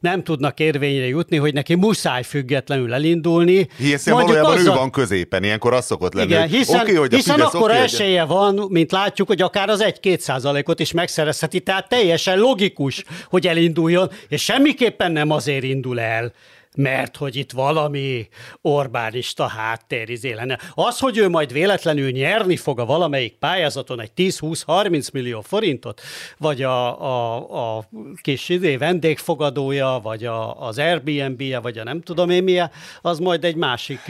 [0.00, 3.68] nem tudnak érvényre jutni, hogy neki muszáj függetlenül elindulni.
[3.76, 6.28] Hiszen Mondjuk valójában azzal- ő van középen, ilyenkor az szokott lenni.
[6.28, 9.28] igen, hogy hiszen, oké, hogy a hiszen Fidesz, akkor oké, hogy- esélye van, mint látjuk,
[9.28, 15.30] hogy akár az 1-2 százalékot is megszerezheti, tehát teljesen logikus, hogy elinduljon, és semmiképpen nem
[15.30, 16.32] azért indul el,
[16.76, 18.28] mert hogy itt valami
[18.60, 20.58] Orbánista háttérizé lenne.
[20.74, 26.00] Az, hogy ő majd véletlenül nyerni fog a valamelyik pályázaton egy 10-20-30 millió forintot,
[26.38, 27.88] vagy a, a, a
[28.22, 33.44] kis idé vendégfogadója, vagy a, az Airbnb-je, vagy a nem tudom én milyen, az majd
[33.44, 34.00] egy másik,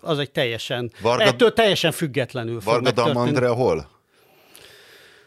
[0.00, 3.28] az egy teljesen, Varga- ettől teljesen függetlenül fog Varga Dam megtörténni.
[3.28, 3.97] Andrea hol?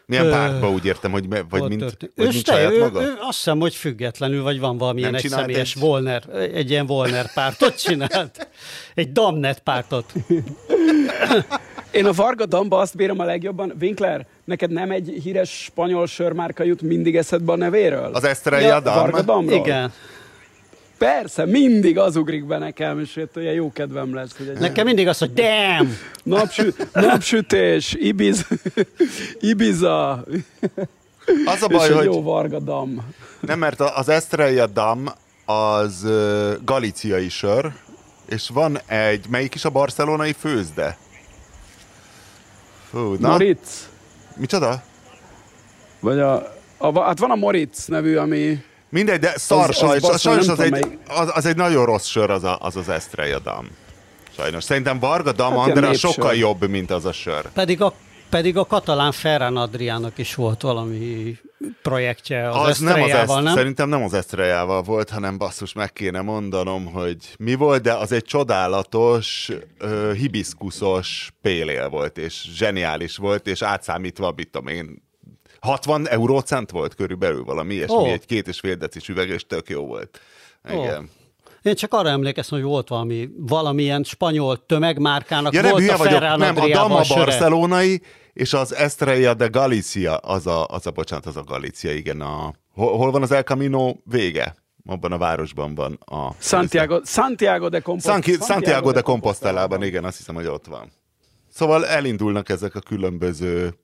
[0.06, 2.12] Milyen pártba úgy értem, hogy, me- vagy mint, történt?
[2.16, 3.02] vagy Ő mint te- saját ő, maga?
[3.02, 6.22] Ő, azt hiszem, hogy függetlenül, vagy van valamilyen egy személyes egy- Volner,
[6.54, 8.48] egy ilyen Volner pártot csinált.
[8.94, 10.12] Egy Damnet pártot.
[11.90, 13.72] Én a Varga Damba azt bírom a legjobban.
[13.80, 18.10] Winkler, neked nem egy híres spanyol sörmárka jut mindig eszedbe a nevéről?
[18.14, 18.94] Az Estrella Dam?
[18.94, 19.54] Varga Damról?
[19.58, 19.92] Igen.
[21.02, 24.36] Persze, mindig az ugrik be nekem, és hát olyan jó kedvem lesz.
[24.36, 25.88] Hogy egy Nekem mindig az, hogy damn!
[26.22, 28.44] napsü- napsütés, Ibiza,
[29.40, 30.24] Ibiza
[31.44, 33.14] Az a és baj, egy hogy jó Varga Dam.
[33.40, 35.06] nem, mert az Estrella Dam
[35.44, 36.06] az
[36.64, 37.72] galiciai sör,
[38.28, 40.98] és van egy, melyik is a barcelonai főzde?
[42.90, 43.88] Fú, na, Moritz?
[44.36, 44.82] micsoda?
[46.00, 46.34] Vagy a,
[46.78, 48.62] a, hát van a Moritz nevű, ami...
[48.92, 52.30] Mindegy, de szar az sajnos, basszus, sajnos az, egy, az, az egy nagyon rossz sör,
[52.30, 53.66] az a, az, az Estrella Dam.
[54.36, 54.64] Sajnos.
[54.64, 55.94] Szerintem Varga Dam Hát népsör.
[55.94, 57.48] sokkal jobb, mint az a sör.
[57.52, 57.94] Pedig a,
[58.28, 61.36] pedig a katalán Ferran Adriának is volt valami
[61.82, 63.54] projektje az, Az nem az ezt, nem?
[63.54, 68.12] szerintem nem az Estrellával volt, hanem basszus, meg kéne mondanom, hogy mi volt, de az
[68.12, 69.50] egy csodálatos,
[69.80, 75.02] uh, hibiszkuszos pélél volt, és zseniális volt, és átszámítva, mit tudom én,
[75.62, 78.04] 60 eurócent volt körülbelül valami ilyesmi, Ó.
[78.06, 80.20] egy két és fél decis üveg, és tök jó volt.
[80.70, 81.10] Igen.
[81.62, 85.96] Én csak arra emlékeztem, hogy volt valami, valamilyen spanyol tömegmárkának Ja, nem volt hülye a
[85.96, 87.24] vagyok, nem, a Dama söre.
[87.24, 92.20] barcelonai, és az Estrella de Galicia, az a, az a, bocsánat, az a Galicia, igen,
[92.20, 94.54] a, hol, hol van az El Camino vége?
[94.86, 96.34] Abban a városban van a...
[96.38, 98.22] Santiago, Santiago de Compostela.
[98.22, 100.92] Sanki, Santiago de Compostelában, igen, azt hiszem, hogy ott van.
[101.48, 103.74] Szóval elindulnak ezek a különböző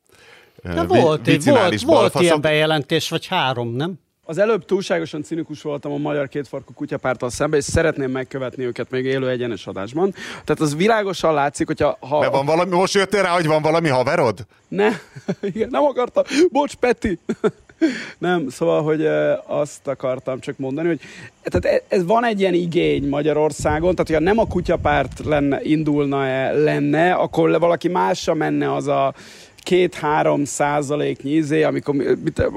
[0.75, 3.99] Na, volt, volt, volt ilyen bejelentés, vagy három, nem?
[4.25, 9.05] Az előbb túlságosan cinikus voltam a magyar kétfarkú kutyapárttal szemben, és szeretném megkövetni őket még
[9.05, 10.15] élő egyenes adásban.
[10.31, 11.97] Tehát az világosan látszik, hogyha...
[12.01, 14.47] Ha, De van valami, most jöttél rá, hogy van valami haverod?
[14.69, 14.89] Ne,
[15.41, 16.25] igen, nem akartam.
[16.51, 17.19] Bocs, Peti!
[18.19, 19.07] nem, szóval, hogy
[19.47, 21.01] azt akartam csak mondani, hogy
[21.43, 26.53] tehát ez van egy ilyen igény Magyarországon, tehát hogyha nem a kutyapárt lenne, indulna -e,
[26.53, 29.15] lenne, akkor valaki másra menne az a
[29.63, 31.95] két-három százaléknyi izé, amikor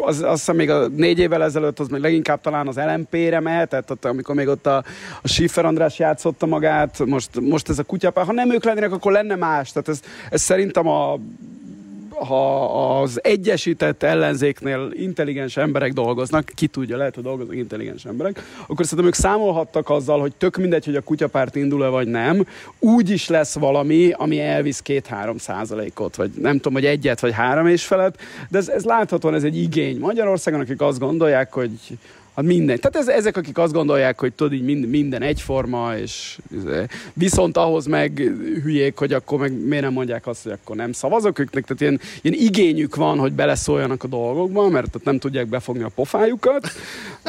[0.02, 3.92] az, azt hiszem még a négy évvel ezelőtt az még leginkább talán az LMP-re mehetett,
[3.92, 4.84] ott, amikor még ott a,
[5.22, 9.12] a Schiffer András játszotta magát, most, most ez a kutyapár, ha nem ők lennének, akkor
[9.12, 9.72] lenne más.
[9.72, 11.18] Tehát ez, ez szerintem a
[12.26, 18.86] ha az egyesített ellenzéknél intelligens emberek dolgoznak, ki tudja, lehet, hogy dolgoznak intelligens emberek, akkor
[18.86, 22.46] szerintem ők számolhattak azzal, hogy tök mindegy, hogy a kutyapárt indul-e vagy nem,
[22.80, 27.68] úgy is lesz valami, ami elvisz két-három százalékot, vagy nem tudom, hogy egyet vagy három
[27.68, 31.72] és felett, de ez, ez láthatóan ez egy igény Magyarországon, akik azt gondolják, hogy
[32.36, 32.80] Hát minden.
[32.80, 36.38] Tehát ez, ezek, akik azt gondolják, hogy tudod, így minden, minden egyforma, és
[37.13, 38.32] viszont ahhoz meg
[38.63, 42.00] hülyék, hogy akkor meg miért nem mondják azt, hogy akkor nem szavazok őknek, tehát ilyen,
[42.22, 46.67] ilyen igényük van, hogy beleszóljanak a dolgokba, mert tehát nem tudják befogni a pofájukat,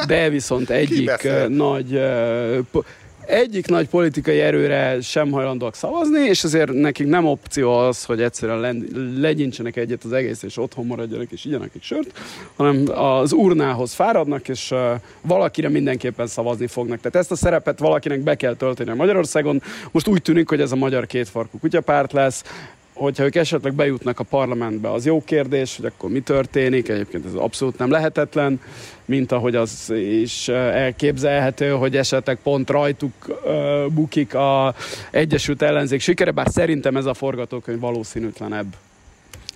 [0.07, 1.99] de viszont egyik nagy
[3.25, 8.87] egyik nagy politikai erőre sem hajlandóak szavazni, és ezért nekik nem opció az, hogy egyszerűen
[9.17, 12.19] legyintsenek egyet az egész, és otthon maradjanak, és igyanak egy sört,
[12.55, 14.73] hanem az urnához fáradnak, és
[15.21, 16.97] valakire mindenképpen szavazni fognak.
[16.97, 19.61] Tehát ezt a szerepet valakinek be kell tölteni a Magyarországon.
[19.91, 22.43] Most úgy tűnik, hogy ez a magyar kétfarkú kutyapárt lesz,
[22.93, 27.33] hogyha ők esetleg bejutnak a parlamentbe, az jó kérdés, hogy akkor mi történik, egyébként ez
[27.33, 28.61] abszolút nem lehetetlen,
[29.05, 34.75] mint ahogy az is elképzelhető, hogy esetleg pont rajtuk uh, bukik a
[35.11, 38.75] Egyesült Ellenzék sikere, bár szerintem ez a forgatókönyv valószínűtlenebb.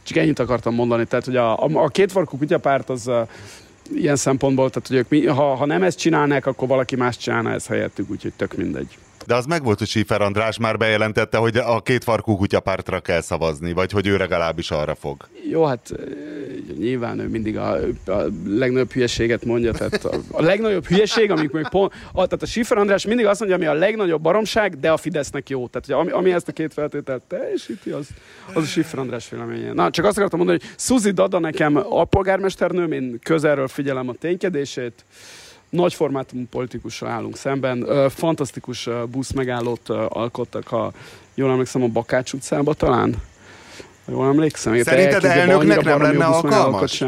[0.04, 3.28] Csak ennyit akartam mondani, tehát hogy a, a, a kétfarkú kutyapárt az uh,
[3.96, 7.52] ilyen szempontból, tehát hogy ők mi, ha, ha nem ezt csinálnák, akkor valaki más csinálna
[7.52, 8.98] ezt helyettük, úgyhogy tök mindegy.
[9.28, 13.74] De az megvolt, hogy Sifer András már bejelentette, hogy a két farkú kutyapártra kell szavazni,
[13.74, 15.28] vagy hogy ő legalábbis arra fog.
[15.52, 15.94] Jó, hát
[16.78, 21.70] nyilván ő mindig a, a legnagyobb hülyeséget mondja, tehát a, a legnagyobb hülyeség, amikor még
[21.70, 24.98] pont, a, tehát a Sifer András mindig azt mondja, ami a legnagyobb baromság, de a
[24.98, 25.68] Fidesznek jó.
[25.68, 28.08] Tehát ami, ami ezt a két feltételt teljesíti, az,
[28.54, 29.74] az a Sifer András véleménye.
[29.74, 34.14] Na, csak azt akartam mondani, hogy Suzi Dada nekem a polgármesternőm, én közelről figyelem a
[34.14, 35.06] ténykedését,
[35.70, 38.10] nagy formátumú politikussal állunk szemben.
[38.10, 40.94] Fantasztikus busz megállót alkottak, ha
[41.36, 43.16] jól emlékszem, a Bakács utcába talán.
[44.08, 44.84] Jól emlékszem.
[44.84, 47.04] Szerinted elnöknek nem lenne alkalmas?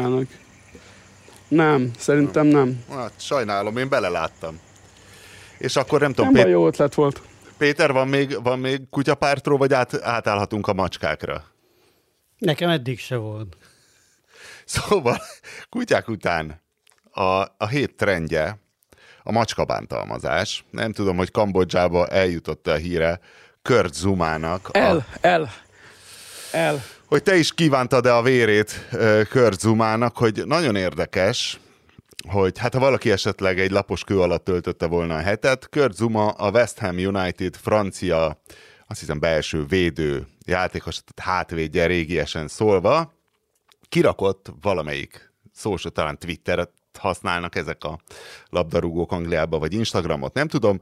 [1.48, 2.84] Nem, szerintem nem.
[2.90, 4.60] Hát, sajnálom, én beleláttam.
[5.58, 6.32] És akkor nem tudom...
[6.32, 6.52] Nem Pét...
[6.52, 7.22] jó ötlet volt.
[7.58, 11.44] Péter, van még, van még kutyapártról, vagy át, átállhatunk a macskákra?
[12.38, 13.56] Nekem eddig se volt.
[14.64, 15.20] Szóval,
[15.68, 16.59] kutyák után
[17.10, 18.58] a, a hét trendje
[19.22, 20.64] a macskabántalmazás.
[20.70, 23.20] Nem tudom, hogy Kambodzsába eljutott a híre
[23.62, 24.68] Kurt Zumának.
[24.72, 25.52] El, a, el,
[26.52, 26.82] el.
[27.06, 28.88] Hogy te is kívántad-e a vérét
[29.30, 31.60] Kurt Zumának, hogy nagyon érdekes,
[32.28, 36.28] hogy hát ha valaki esetleg egy lapos kő alatt töltötte volna a hetet, Kurt Zuma
[36.28, 38.40] a West Ham United francia,
[38.86, 43.12] azt hiszem belső védő játékos, tehát hátvédje régiesen szólva,
[43.88, 46.68] kirakott valamelyik social, talán Twitter,
[47.00, 47.98] használnak ezek a
[48.48, 50.80] labdarúgók Angliába, vagy Instagramot, nem tudom,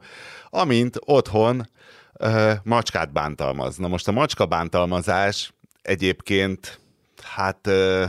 [0.49, 1.69] amint otthon
[2.13, 3.77] uh, macskát bántalmaz.
[3.77, 6.79] Na most a macska bántalmazás egyébként,
[7.23, 8.05] hát, uh,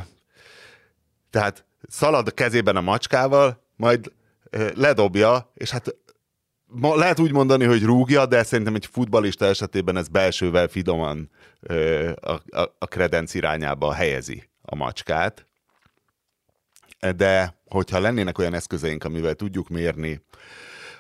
[1.30, 4.12] tehát szalad a kezében a macskával, majd
[4.56, 5.96] uh, ledobja, és hát
[6.66, 12.12] ma, lehet úgy mondani, hogy rúgja, de szerintem egy futbalista esetében ez belsővel fidoman uh,
[12.20, 15.48] a, a, a kredenc irányába helyezi a macskát.
[17.16, 20.22] De hogyha lennének olyan eszközeink, amivel tudjuk mérni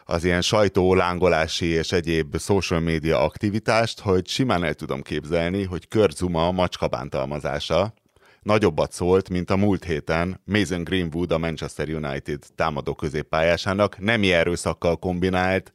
[0.04, 5.88] az ilyen sajtó, lángolási és egyéb social media aktivitást, hogy simán el tudom képzelni, hogy
[5.88, 7.94] Kurt Zuma macskabántalmazása
[8.42, 14.96] nagyobbat szólt, mint a múlt héten Mason Greenwood, a Manchester United támadó középpályásának nemi erőszakkal
[14.96, 15.72] kombinált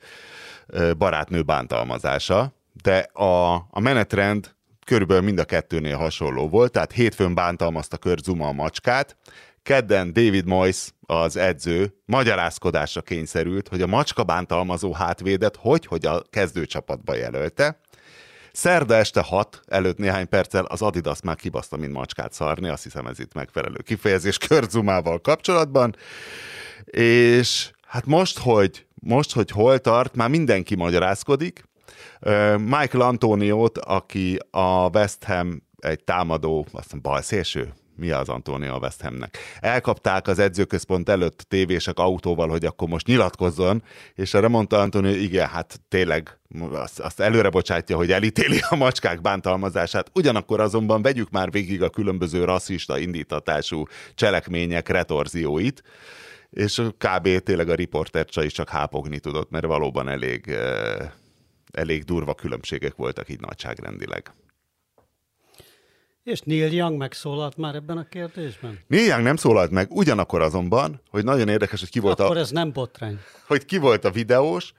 [0.98, 7.98] barátnő bántalmazása, de a, a menetrend körülbelül mind a kettőnél hasonló volt, tehát hétfőn bántalmazta
[7.98, 9.18] Kurt Zuma a macskát,
[9.66, 16.22] Kedden David Moyes, az edző, magyarázkodásra kényszerült, hogy a macska bántalmazó hátvédet hogy, hogy a
[16.30, 17.80] kezdőcsapatba jelölte.
[18.52, 23.06] Szerda este 6 előtt néhány perccel az Adidas már kibaszta, mint macskát szarni, azt hiszem
[23.08, 25.96] ez itt megfelelő kifejezés Körzumával kapcsolatban.
[26.86, 31.64] És hát most, hogy, most, hogy hol tart, már mindenki magyarázkodik,
[32.58, 38.80] Michael Antoniót, aki a West Ham egy támadó, azt hiszem balszélső, mi az Antónia a
[38.80, 39.38] West Hamnek.
[39.60, 43.84] Elkapták az edzőközpont előtt tévések autóval, hogy akkor most nyilatkozzon,
[44.16, 46.40] és erre mondta Antónia, igen, hát tényleg
[46.72, 50.12] azt, azt előre bocsátja, hogy elítéli a macskák bántalmazását.
[50.14, 55.84] Ugyanakkor azonban vegyük már végig a különböző rasszista indítatású cselekmények retorzióit,
[56.50, 57.38] és kb.
[57.44, 61.10] tényleg a riporter is csak hápogni tudott, mert valóban elég, eh,
[61.72, 64.34] elég durva különbségek voltak így nagyságrendileg.
[66.26, 68.80] És Neil Young megszólalt már ebben a kérdésben?
[68.88, 72.40] Neil Young nem szólalt meg, ugyanakkor azonban, hogy nagyon érdekes, hogy ki volt Akkor a...
[72.40, 73.20] ez nem botrány.
[73.48, 74.74] Hogy ki volt a videós,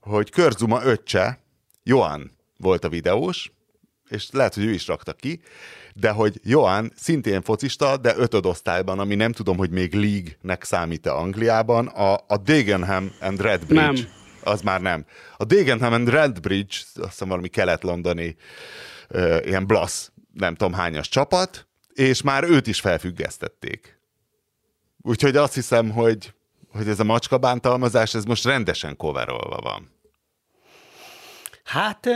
[0.00, 1.38] hogy Körzuma öccse,
[1.82, 3.52] Johan volt a videós,
[4.08, 5.40] és lehet, hogy ő is rakta ki,
[5.94, 11.86] de hogy Johan szintén focista, de ötödosztályban, ami nem tudom, hogy még League-nek számít-e Angliában,
[11.86, 13.82] a, a Dagenham and Redbridge.
[13.82, 13.94] Nem.
[14.42, 15.04] Az már nem.
[15.36, 18.36] A Dagenham and Redbridge, azt hiszem valami kelet-londoni
[19.10, 23.98] uh, ilyen blasz, nem tudom hányas csapat, és már őt is felfüggesztették.
[25.02, 26.32] Úgyhogy azt hiszem, hogy,
[26.72, 29.92] hogy ez a macska bántalmazás, ez most rendesen coverolva van.
[31.64, 32.08] Hát,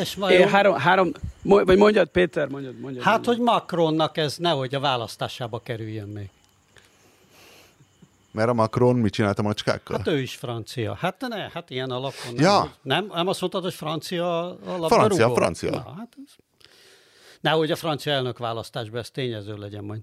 [0.00, 0.40] és vajon...
[0.40, 3.04] Én három, három, vagy mondjad, Péter, mondjad, mondjad.
[3.04, 3.36] Hát, mondjad.
[3.36, 6.30] hogy Macronnak ez nehogy a választásába kerüljön még.
[8.30, 9.96] Mert a Macron mit csinált a macskákkal?
[9.96, 10.94] Hát ő is francia.
[10.94, 12.34] Hát ne, hát ilyen alapon.
[12.36, 12.74] Ja.
[12.82, 14.88] nem, nem azt mondtad, hogy francia alapon.
[14.88, 15.70] Francia, francia.
[15.70, 16.34] Na, hát ez...
[17.46, 20.00] Nehogy a francia elnök választásban ez tényező legyen majd.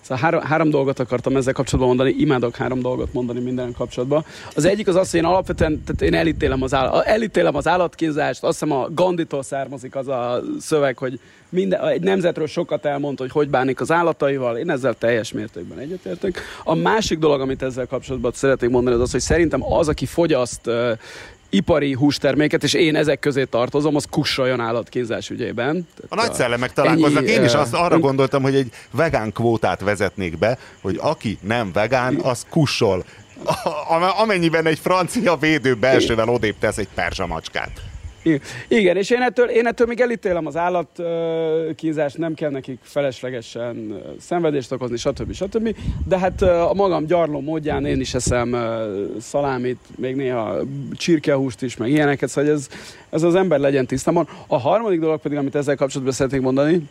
[0.00, 4.24] Szóval három, három dolgot akartam ezzel kapcsolatban mondani, imádok három dolgot mondani minden kapcsolatban.
[4.54, 8.42] Az egyik az az, hogy én alapvetően tehát én elítélem az, állat, elítélem az állatkínzást,
[8.42, 13.30] azt hiszem a Ganditól származik az a szöveg, hogy minden, egy nemzetről sokat elmond, hogy
[13.30, 16.40] hogy bánik az állataival, én ezzel teljes mértékben egyetértek.
[16.64, 20.70] A másik dolog, amit ezzel kapcsolatban szeretnék mondani, az az, hogy szerintem az, aki fogyaszt
[21.50, 25.86] ipari hústerméket, és én ezek közé tartozom, az kussoljon állatkínzás ügyében.
[26.08, 27.22] A nagy szellemek találkoznak.
[27.22, 31.72] ennyi, Én is azt arra gondoltam, hogy egy vegán kvótát vezetnék be, hogy aki nem
[31.72, 33.04] vegán, az kussol.
[34.18, 37.87] Amennyiben egy francia védő belsővel odébb tesz egy perzsa macskát.
[38.68, 44.72] Igen, és én ettől, én ettől még elítélem az állatkínzást, nem kell nekik feleslegesen szenvedést
[44.72, 45.32] okozni, stb.
[45.32, 45.76] stb.
[46.06, 48.56] De hát a magam gyarló módján én is eszem
[49.20, 50.56] szalámit, még néha
[50.92, 52.68] csirkehúst is, meg ilyeneket, szóval ez,
[53.10, 54.28] ez az ember legyen tisztában.
[54.46, 56.88] A harmadik dolog pedig, amit ezzel kapcsolatban szeretnék mondani,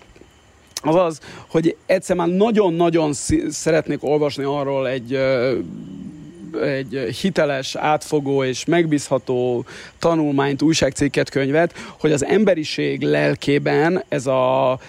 [0.81, 3.13] az az, hogy egyszer már nagyon-nagyon
[3.49, 5.19] szeretnék olvasni arról egy
[6.61, 9.65] egy hiteles, átfogó és megbízható
[9.99, 14.79] tanulmányt, újságcikket, könyvet, hogy az emberiség lelkében ez a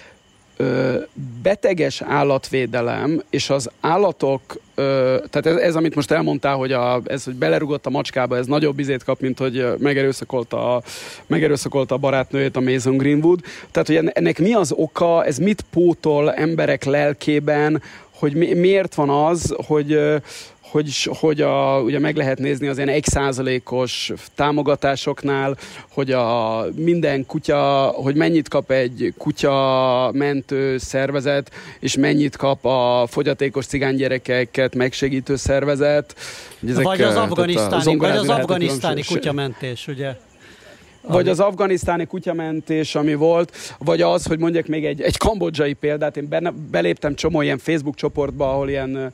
[1.41, 4.41] beteges állatvédelem és az állatok,
[5.29, 8.79] tehát ez, ez, amit most elmondtál, hogy a, ez, hogy belerugott a macskába, ez nagyobb
[8.79, 10.81] izét kap, mint hogy megerőszakolta a,
[11.27, 13.39] megerőszakolta a barátnőjét, a Mason Greenwood.
[13.71, 18.95] Tehát, hogy enne- ennek mi az oka, ez mit pótol emberek lelkében, hogy mi, miért
[18.95, 19.99] van az, hogy,
[20.71, 25.57] hogy, hogy a, ugye meg lehet nézni az ilyen egy százalékos támogatásoknál,
[25.89, 33.07] hogy a minden kutya, hogy mennyit kap egy kutya mentő szervezet, és mennyit kap a
[33.07, 36.15] fogyatékos cigánygyerekeket megsegítő szervezet.
[36.67, 40.15] Ezek, vagy az a afganisztáni, vagy az afganisztáni kutyamentés, ugye?
[41.01, 46.17] Vagy az afganisztáni kutyamentés, ami volt, vagy az, hogy mondjak még egy, egy kambodzsai példát,
[46.17, 49.13] én benne, beléptem csomó ilyen Facebook csoportba, ahol ilyen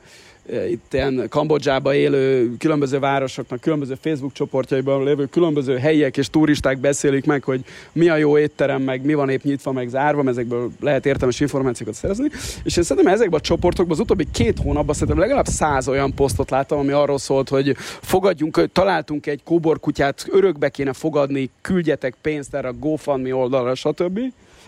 [0.70, 7.24] itt ilyen Kambodzsába élő különböző városoknak, különböző Facebook csoportjaiban lévő különböző helyiek és turisták beszélik
[7.24, 11.06] meg, hogy mi a jó étterem, meg mi van épp nyitva, meg zárva, ezekből lehet
[11.06, 12.28] értelmes információkat szerezni.
[12.64, 16.50] És én szerintem ezekben a csoportokban az utóbbi két hónapban szerintem legalább száz olyan posztot
[16.50, 22.68] láttam, ami arról szólt, hogy fogadjunk, találtunk egy kóborkutyát, örökbe kéne fogadni, küldjetek pénzt erre
[22.68, 24.20] a GoFundMe oldalra, stb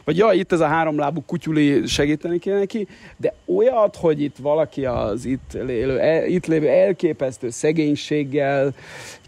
[0.08, 4.84] vagy ja, itt ez a háromlábú kutyuli segíteni kéne neki, de olyat, hogy itt valaki
[4.84, 8.74] az itt, élő, el, itt lévő elképesztő szegénységgel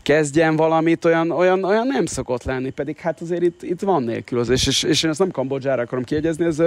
[0.02, 4.66] kezdjen valamit, olyan, olyan, olyan nem szokott lenni, pedig hát azért itt, itt van nélkülözés,
[4.66, 6.62] és, és én ezt nem Kambodzsára akarom kiegyezni, ez,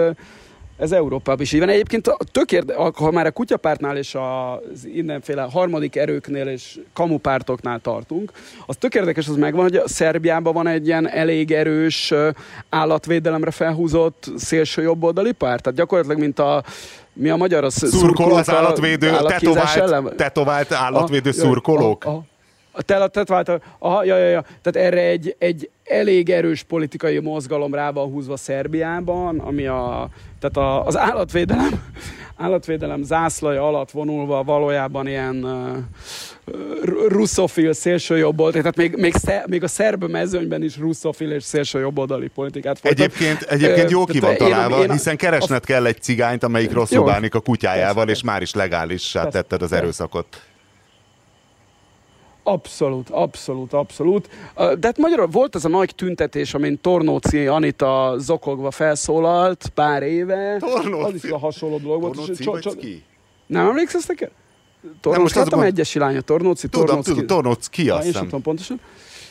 [0.77, 1.69] ez Európában is így van.
[1.69, 7.79] Egyébként a- tök érde, ha már a kutyapártnál és az mindenféle harmadik erőknél és kamupártoknál
[7.79, 8.31] tartunk,
[8.65, 12.13] az tök érdekes, az megvan, hogy a Szerbiában van egy ilyen elég erős
[12.69, 15.61] állatvédelemre felhúzott szélső jobboldali párt.
[15.63, 16.63] Tehát gyakorlatilag, mint a
[17.13, 17.63] mi a magyar?
[17.63, 19.89] Az Szurkoló az a állatvédő, állatkínzás ellen?
[19.89, 22.05] tetovált, tetovált állatvédő Ah, jaj, szurkolók.
[22.05, 22.21] ah, ah.
[22.75, 24.41] A te, tetvált, aha, ja, ja, ja.
[24.61, 30.09] Tehát erre egy, egy elég erős politikai mozgalom rá van húzva Szerbiában, ami a,
[30.39, 31.83] tehát a, az állatvédelem,
[32.37, 35.77] állatvédelem zászlaja alatt vonulva valójában ilyen uh,
[37.07, 42.79] russzofil szélsőjobboldali, tehát még, még, sze, még a szerb mezőnyben is russzofil és szélsőjobboldali politikát
[42.79, 42.99] folytat.
[42.99, 46.71] Egyébként, egyébként jó ki van találva, én, én hiszen keresned a, kell egy cigányt, amelyik
[46.71, 50.41] rosszul bánik a kutyájával, és már is legálissá tetted az erőszakot.
[52.43, 54.29] Abszolút, abszolút, abszolút.
[54.55, 60.57] De hát magyarul volt az a nagy tüntetés, amin Tornóci Anita zokogva felszólalt pár éve.
[60.57, 61.03] Tornóci?
[61.15, 62.13] Az is a hasonló dolog volt.
[62.15, 63.03] Tornóci vagy ki?
[63.45, 64.29] Nem emlékszesz neked?
[65.01, 67.09] Tornóci, most hát a egyes iránya, Tornóci, Tudom, Tornóci.
[67.09, 68.23] tudom, Tornóci azt hiszem.
[68.23, 68.79] tudom pontosan.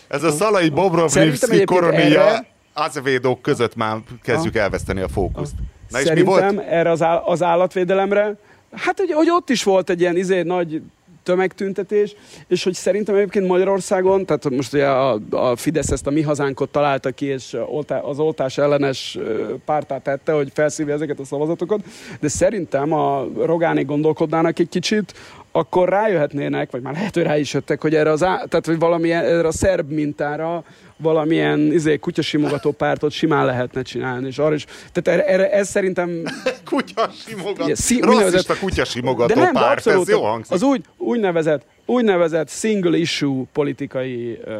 [0.08, 5.54] Ez a Szalai Bobrovnivszki koronia azvédók között már kezdjük elveszteni a fókuszt.
[5.90, 6.66] Na és Szerintem mi volt?
[6.68, 8.36] erre az, áll- az állatvédelemre,
[8.72, 10.82] hát hogy, hogy ott is volt egy ilyen izé, nagy
[11.22, 12.14] tömegtüntetés,
[12.48, 16.70] és hogy szerintem egyébként Magyarországon, tehát most ugye a, a Fidesz ezt a mi hazánkot
[16.70, 17.56] találta ki, és
[18.02, 19.18] az oltás ellenes
[19.64, 21.80] pártát tette, hogy felszívja ezeket a szavazatokat,
[22.20, 25.14] de szerintem a Rogánék gondolkodnának egy kicsit,
[25.52, 28.78] akkor rájöhetnének, vagy már lehet, hogy rá is jöttek, hogy erre, az á, tehát, hogy
[28.78, 30.64] valami erre a szerb mintára
[30.96, 36.22] valamilyen izé, kutyasimogató pártot simán lehetne csinálni, és arra is, tehát erre, erre ez szerintem...
[36.70, 40.52] kutyasimogató, ugye, szí, rasszista kutyasimogató de nem, párt, abszolút, ez jó hangzik.
[40.52, 44.54] Az úgy, úgynevezett, úgynevezett single issue politikai uh,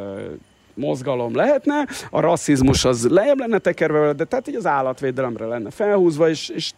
[0.75, 6.29] mozgalom lehetne, a rasszizmus az lejjebb lenne tekerve, de tehát így az állatvédelemre lenne felhúzva,
[6.29, 6.73] és, és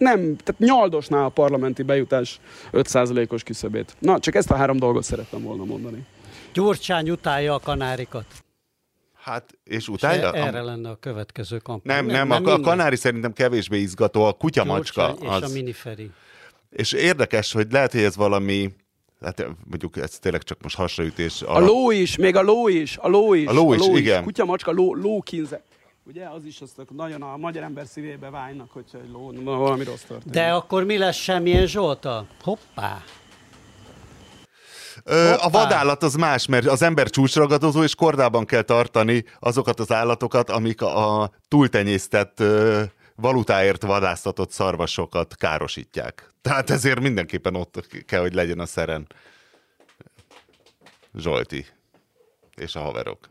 [0.00, 2.40] nem, tehát nyaldosná a parlamenti bejutás
[2.72, 3.96] 5%-os küszöbét.
[3.98, 6.06] Na, csak ezt a három dolgot szerettem volna mondani.
[6.52, 8.24] Gyurcsány utálja a kanárikat.
[9.14, 10.28] Hát, és utálja?
[10.28, 11.96] És erre lenne a következő kampány.
[11.96, 15.16] Nem, nem, nem a, a kanári szerintem kevésbé izgató, a kutyamacska.
[15.20, 15.42] és az...
[15.42, 16.10] a miniferi.
[16.70, 18.72] És érdekes, hogy lehet, hogy ez valami
[19.20, 21.42] Hát mondjuk ez tényleg csak most hasraütés.
[21.42, 23.46] A, a ló is, még a ló is, a ló is.
[23.46, 24.18] A ló is, a ló igen.
[24.18, 24.24] Is.
[24.24, 25.62] Kutya, macska, ló, lókínze.
[26.04, 30.02] Ugye, az is azt nagyon a magyar ember szívébe vágynak, hogyha egy ló, valami rossz
[30.02, 30.32] történik.
[30.34, 32.26] De akkor mi lesz semmilyen Zsolta?
[32.42, 33.02] Hoppá!
[35.04, 39.92] Ö, a vadállat az más, mert az ember csúcsragadozó, és kordában kell tartani azokat az
[39.92, 42.82] állatokat, amik a, a túltenyésztett ö,
[43.14, 46.34] valutáért vadásztatott szarvasokat károsítják.
[46.42, 49.06] Tehát ezért mindenképpen ott kell, hogy legyen a szeren.
[51.14, 51.66] Zsolti
[52.56, 53.30] és a haverok.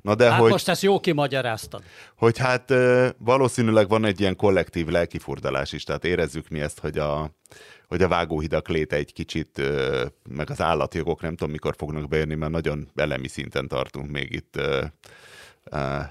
[0.00, 1.82] Na de hát hogy, most ezt jó kimagyaráztad.
[2.16, 2.72] Hogy hát
[3.18, 7.30] valószínűleg van egy ilyen kollektív lelkifurdalás is, tehát érezzük mi ezt, hogy a,
[7.88, 9.62] hogy a vágóhidak léte egy kicsit,
[10.28, 14.60] meg az állatjogok nem tudom mikor fognak bejönni, mert nagyon elemi szinten tartunk még itt
[15.72, 16.02] Uh,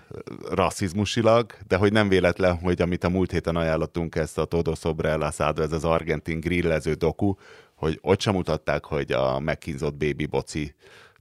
[0.50, 5.10] rasszizmusilag, de hogy nem véletlen, hogy amit a múlt héten ajánlottunk ezt a Todo Sobre
[5.10, 7.34] el Asado, ez az argentin grillező doku,
[7.76, 10.76] hogy ott sem mutatták, hogy a megkínzott baby boci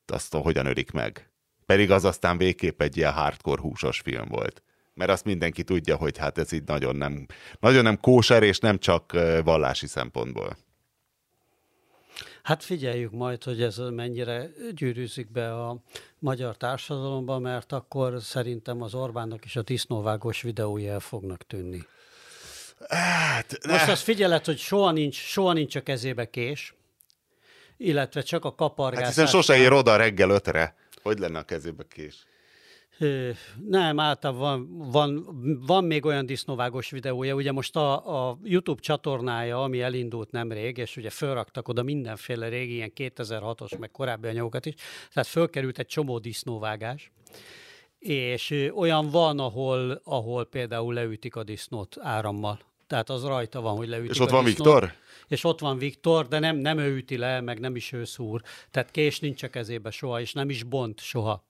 [0.07, 1.30] azt hogyan ölik meg.
[1.67, 4.62] Pedig az aztán végképp egy ilyen hardcore húsos film volt.
[4.95, 7.27] Mert azt mindenki tudja, hogy hát ez így nagyon nem,
[7.61, 9.12] nagyon nem kóser, és nem csak
[9.45, 10.57] vallási szempontból.
[12.43, 15.83] Hát figyeljük majd, hogy ez mennyire gyűrűzik be a
[16.19, 21.87] magyar társadalomba, mert akkor szerintem az Orbánnak is a disznóvágós videói el fognak tűnni.
[22.89, 23.73] Hát, ne.
[23.73, 26.75] Most azt figyeled, hogy soha nincs, soha nincs a kezébe kés,
[27.77, 29.01] illetve csak a kapargás.
[29.01, 30.77] Hát hiszen sose ér oda reggel ötre.
[31.07, 32.27] Hogy lenne a kezébe kés?
[33.69, 39.63] Nem, általában van, van, van még olyan disznóvágos videója, ugye most a, a YouTube csatornája,
[39.63, 44.75] ami elindult nemrég, és ugye fölraktak oda mindenféle régi, ilyen 2006-os, meg korábbi anyagokat is,
[45.13, 47.11] tehát fölkerült egy csomó disznóvágás,
[47.99, 52.59] és olyan van, ahol, ahol például leütik a disznót árammal.
[52.87, 54.93] Tehát az rajta van, hogy leütik És ott van disznót, Viktor?
[55.28, 58.43] És ott van Viktor, de nem, nem ő üti le, meg nem is ő szúr.
[58.70, 61.45] Tehát kés nincs a kezébe soha, és nem is bont soha.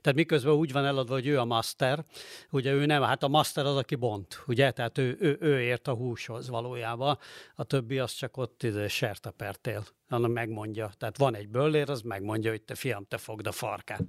[0.00, 2.04] Tehát miközben úgy van eladva, hogy ő a master,
[2.50, 5.88] ugye ő nem, hát a master az, aki bont, ugye, tehát ő, ő, ő ért
[5.88, 7.18] a húshoz valójában,
[7.54, 10.90] a többi az csak ott izé, sertepertél, annak megmondja.
[10.98, 14.04] Tehát van egy böllér, az megmondja, hogy te fiam, te fogd a farkát.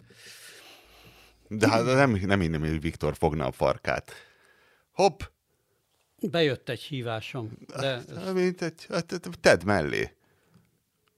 [1.47, 4.11] De hát nem, nem hinném, hogy Viktor fogna a farkát.
[4.91, 5.21] Hopp!
[6.22, 7.51] Bejött egy hívásom.
[7.80, 8.01] De...
[8.15, 10.11] Hát, mint egy, hát, tedd mellé.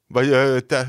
[0.07, 0.29] Vagy
[0.65, 0.87] te,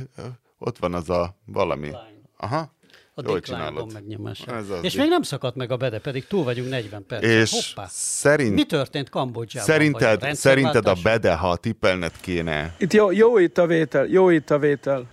[0.58, 1.90] ott van az a valami.
[2.36, 2.72] Aha.
[3.14, 3.92] A Jól csinálod.
[3.92, 4.54] megnyomása.
[4.54, 7.22] Ez És még nem szakadt meg a bede, pedig túl vagyunk 40 perc.
[7.22, 7.86] És Hoppá.
[7.90, 8.54] Szerint...
[8.54, 9.68] Mi történt Kambodzsában?
[9.68, 12.74] Szerinted, a szerinted a bede, ha tippelned kéne...
[12.78, 15.06] Itt jó, jó itt a vétel, jó itt a vétel.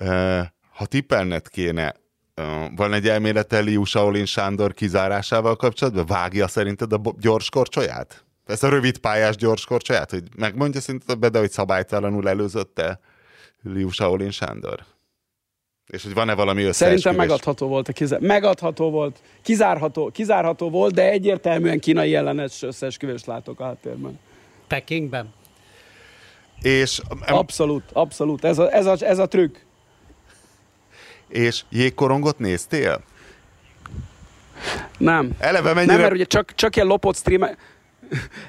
[0.00, 0.40] Uh,
[0.72, 1.94] ha tippelned kéne,
[2.36, 2.44] uh,
[2.76, 6.06] van egy elmélete Liu Shaolin Sándor kizárásával kapcsolatban?
[6.06, 8.24] Vágja szerinted a gyors korcsolyát?
[8.52, 10.10] Ez a rövid pályás gyors korcsolyát?
[10.10, 13.00] Hogy megmondja szerinted a bede, hogy szabálytalanul előzötte
[13.62, 14.84] Liu Shaolin Sándor?
[15.86, 17.00] És hogy van-e valami összeesküvés?
[17.00, 18.20] Szerintem megadható volt a kizár...
[18.20, 24.18] Megadható volt, kizárható, kizárható volt, de egyértelműen kínai ellenes összeesküvést látok a háttérben.
[24.68, 25.32] Pekingben?
[26.62, 28.44] És, Abszolút, abszolút.
[28.44, 29.56] Ez a, ez a, ez a trükk.
[31.28, 33.02] és jégkorongot néztél?
[34.98, 35.30] Nem.
[35.38, 35.92] Eleve mennyire...
[35.92, 37.42] Nem, mert ugye csak, csak ilyen lopott stream...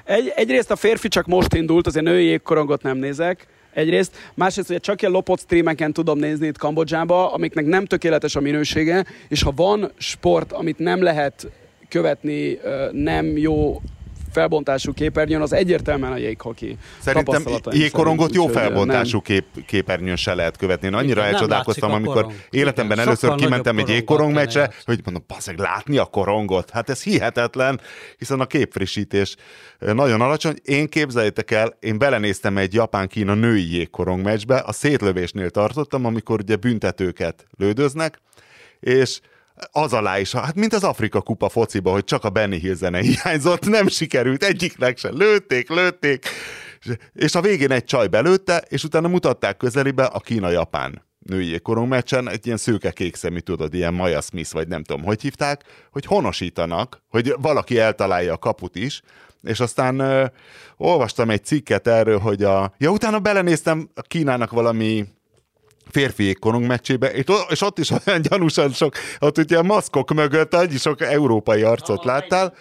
[0.04, 3.48] Egy, egyrészt a férfi csak most indult, azért női jégkorongot nem nézek.
[3.74, 4.16] Egyrészt.
[4.34, 9.06] Másrészt ugye csak ilyen lopott streameken tudom nézni itt Kambodzsába, amiknek nem tökéletes a minősége,
[9.28, 11.48] és ha van sport, amit nem lehet
[11.90, 12.60] követni
[12.92, 13.82] nem jó
[14.34, 16.78] felbontású képernyőn, az egyértelműen a jéghoki.
[17.00, 20.88] Szerintem jégkorongot szerint, jó felbontású kép, képernyőn se lehet követni.
[20.88, 22.34] Én annyira Igen, elcsodálkoztam, amikor korong.
[22.50, 26.70] életemben Igen, először kimentem egy jégkorong meccsre, hogy mondom, passzeg, látni a korongot?
[26.70, 27.82] Hát ez hihetetlen,
[28.18, 29.36] hiszen a képfrissítés
[29.80, 30.56] ö, nagyon alacsony.
[30.64, 36.56] Én képzeljétek el, én belenéztem egy Japán-Kína női jégkorong meccsbe, a szétlövésnél tartottam, amikor ugye
[36.56, 38.20] büntetőket lődöznek,
[38.80, 39.20] és
[39.72, 43.00] az alá is, hát mint az Afrika kupa fociba, hogy csak a Benny Hill zene
[43.00, 46.28] hiányzott, nem sikerült, egyiknek sem lőtték, lőtték,
[47.14, 52.30] és a végén egy csaj belőtte, és utána mutatták közelibe a Kína-Japán női jégkorong meccsen,
[52.30, 56.06] egy ilyen szőke kék szemű, tudod, ilyen Maya Smith, vagy nem tudom, hogy hívták, hogy
[56.06, 59.02] honosítanak, hogy valaki eltalálja a kaput is,
[59.42, 60.26] és aztán ö,
[60.78, 62.74] olvastam egy cikket erről, hogy a...
[62.78, 65.06] Ja, utána belenéztem a Kínának valami
[65.92, 67.12] férfi jégkorong meccsébe,
[67.48, 72.04] és ott is olyan gyanúsan sok, ott ugye a maszkok mögött annyi sok európai arcot
[72.04, 72.54] láttál,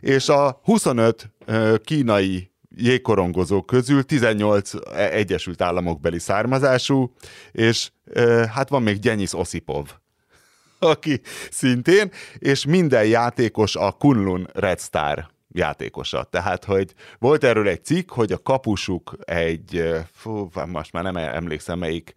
[0.00, 7.14] és a 25 ö, kínai jégkorongozók közül 18 e- Egyesült Államok beli származású,
[7.52, 7.90] és
[8.52, 9.88] hát van még Gyenyis Osipov,
[10.78, 11.20] aki
[11.50, 16.22] szintén, és minden játékos a Kunlun Red Star játékosa.
[16.22, 21.78] Tehát, hogy volt erről egy cikk, hogy a kapusuk egy, fú, most már nem emlékszem
[21.78, 22.12] melyik,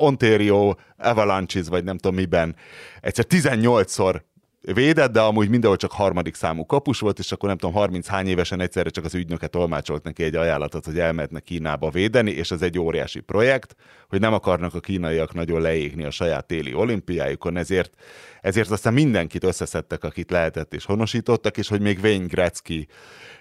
[0.00, 2.56] Ontario Avalanches, vagy nem tudom miben,
[3.00, 4.20] egyszer 18-szor
[4.62, 8.26] védett, de amúgy mindenhol csak harmadik számú kapus volt, és akkor nem tudom, 30 hány
[8.26, 12.62] évesen egyszerre csak az ügynöke tolmácsolt neki egy ajánlatot, hogy elmehetne Kínába védeni, és ez
[12.62, 13.74] egy óriási projekt,
[14.08, 17.94] hogy nem akarnak a kínaiak nagyon leégni a saját téli olimpiájukon, ezért,
[18.40, 22.86] ezért aztán mindenkit összeszedtek, akit lehetett, és honosítottak, és hogy még Wayne Gretzky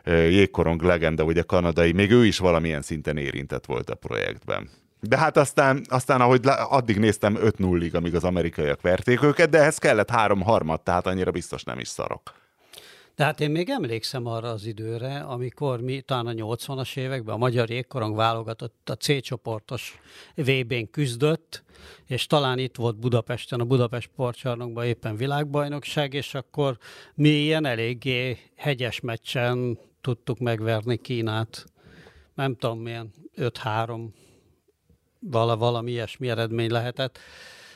[0.06, 4.70] jégkorong legenda, ugye kanadai, még ő is valamilyen szinten érintett volt a projektben.
[5.02, 9.78] De hát aztán, aztán ahogy addig néztem 5-0-ig, amíg az amerikaiak verték őket, de ehhez
[9.78, 12.40] kellett három harmad, tehát annyira biztos nem is szarok.
[13.16, 17.38] De hát én még emlékszem arra az időre, amikor mi talán a 80-as években a
[17.38, 20.00] magyar jégkorong válogatott a C csoportos
[20.36, 21.64] VB-n küzdött,
[22.06, 26.78] és talán itt volt Budapesten, a Budapest sportcsarnokban éppen világbajnokság, és akkor
[27.14, 31.66] mi ilyen eléggé hegyes meccsen tudtuk megverni Kínát.
[32.34, 34.08] Nem tudom milyen, 5-3,
[35.22, 37.20] vala, valami ilyesmi eredmény lehetett.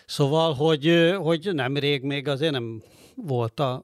[0.05, 2.81] Szóval, hogy, hogy nemrég még azért nem
[3.15, 3.83] volt a,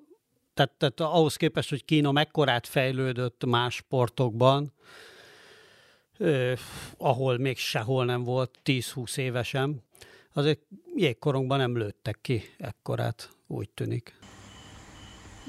[0.54, 4.74] tehát, tehát ahhoz képest, hogy Kína mekkorát fejlődött más sportokban,
[6.98, 9.84] ahol még sehol nem volt 10-20 évesen,
[10.34, 10.60] azért
[10.96, 14.20] jégkorongban nem lőttek ki ekkorát, úgy tűnik.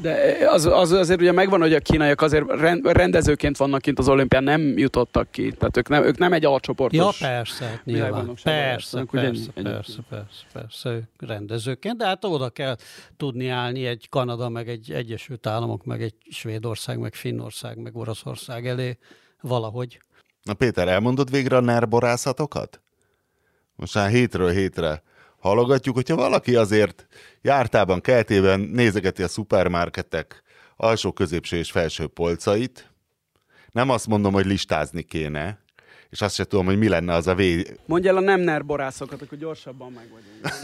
[0.03, 4.09] De az, az azért ugye megvan, hogy a kínaiak azért rend- rendezőként vannak kint az
[4.09, 5.53] olimpián, nem jutottak ki.
[5.53, 7.18] Tehát ők nem, ők nem egy Ja, alcsoportos.
[7.18, 8.34] persze, hát nyilván.
[8.42, 12.76] Persze, persze, persze, persze, persze, ők rendezőként, de hát oda kell
[13.16, 18.66] tudni állni egy Kanada, meg egy Egyesült Államok, meg egy Svédország, meg Finnország, meg Oroszország
[18.66, 18.98] elé
[19.40, 20.00] valahogy.
[20.42, 22.80] Na Péter, elmondod végre a nerborászatokat?
[23.76, 25.03] Most már hétről hétre
[25.43, 27.07] halogatjuk, hogyha valaki azért
[27.40, 30.43] jártában, keltében nézegeti a szupermarketek
[30.76, 32.90] alsó, középső és felső polcait,
[33.70, 35.59] nem azt mondom, hogy listázni kéne,
[36.11, 37.64] és azt se tudom, hogy mi lenne az a vé...
[37.86, 40.55] Mondj el a nem ner borászokat, akkor gyorsabban meg vagyunk.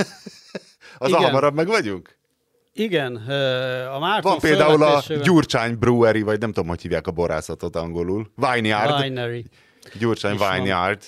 [0.99, 1.23] Az Igen.
[1.23, 2.17] hamarabb meg vagyunk?
[2.73, 3.17] Igen,
[3.93, 8.33] a Márton Van például a Gyurcsány Brewery, vagy nem tudom, hogy hívják a borászatot angolul.
[8.35, 9.01] Vineyard.
[9.01, 9.45] Winery,
[9.99, 10.55] Gyurcsány is van.
[10.55, 11.03] Vineyard.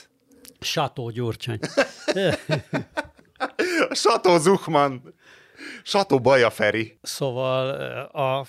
[0.60, 1.58] Sató Gyurcsány.
[3.90, 5.14] Sató Zuchman.
[5.82, 6.98] Sató Baja Feri.
[7.02, 8.46] Szóval ö, a,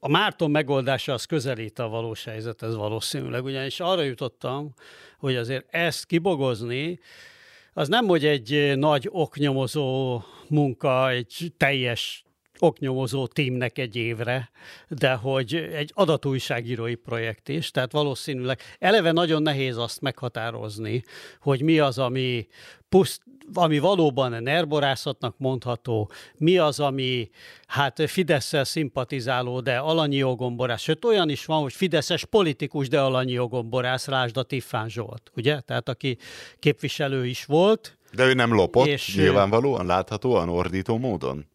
[0.00, 4.74] a Márton megoldása az közelít a valós helyzethez valószínűleg, ugyanis arra jutottam,
[5.18, 7.00] hogy azért ezt kibogozni,
[7.72, 12.24] az nem, hogy egy nagy oknyomozó munka, egy teljes
[12.58, 14.50] oknyomozó tímnek egy évre,
[14.88, 21.02] de hogy egy adatújságírói projekt is, tehát valószínűleg eleve nagyon nehéz azt meghatározni,
[21.40, 22.46] hogy mi az, ami
[22.88, 23.22] puszt,
[23.54, 27.30] ami valóban nerborászatnak mondható, mi az, ami
[27.66, 30.80] hát Fidesz-szel szimpatizáló, de alanyi jogomborász.
[30.82, 35.60] Sőt, olyan is van, hogy Fideszes politikus, de alanyi jogomborász, lásd a Tiffán Zsolt, ugye?
[35.60, 36.18] Tehát aki
[36.58, 37.98] képviselő is volt.
[38.12, 41.46] De ő nem lopott, És, nyilvánvalóan, láthatóan, ordító módon.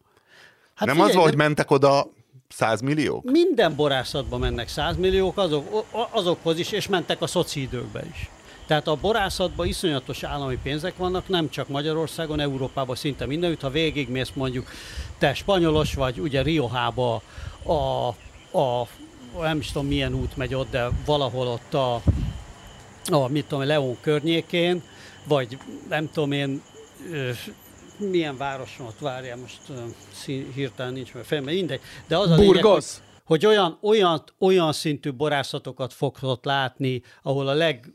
[0.74, 2.06] Hát nem az figyelj, van, hogy de- mentek oda
[2.48, 3.30] százmilliók?
[3.30, 8.30] Minden borászatba mennek százmilliók, azok, azokhoz is, és mentek a szoci időkbe is.
[8.70, 13.60] Tehát a borászatban iszonyatos állami pénzek vannak, nem csak Magyarországon, Európában szinte mindenütt.
[13.60, 14.70] Ha végigmész mondjuk,
[15.18, 17.22] te spanyolos vagy, ugye Riohába
[17.62, 18.08] a,
[18.58, 18.88] a
[19.40, 21.94] nem is tudom milyen út megy ott, de valahol ott a,
[23.10, 24.82] a mit tudom, León környékén,
[25.24, 25.58] vagy
[25.88, 26.62] nem tudom én,
[27.96, 29.60] milyen városon ott várjál, most
[30.54, 31.80] hirtelen nincs meg fejemben, mindegy.
[32.06, 32.84] De az a lényeg, hogy,
[33.24, 37.94] hogy olyan, olyan, olyan szintű borászatokat fogsz látni, ahol a leg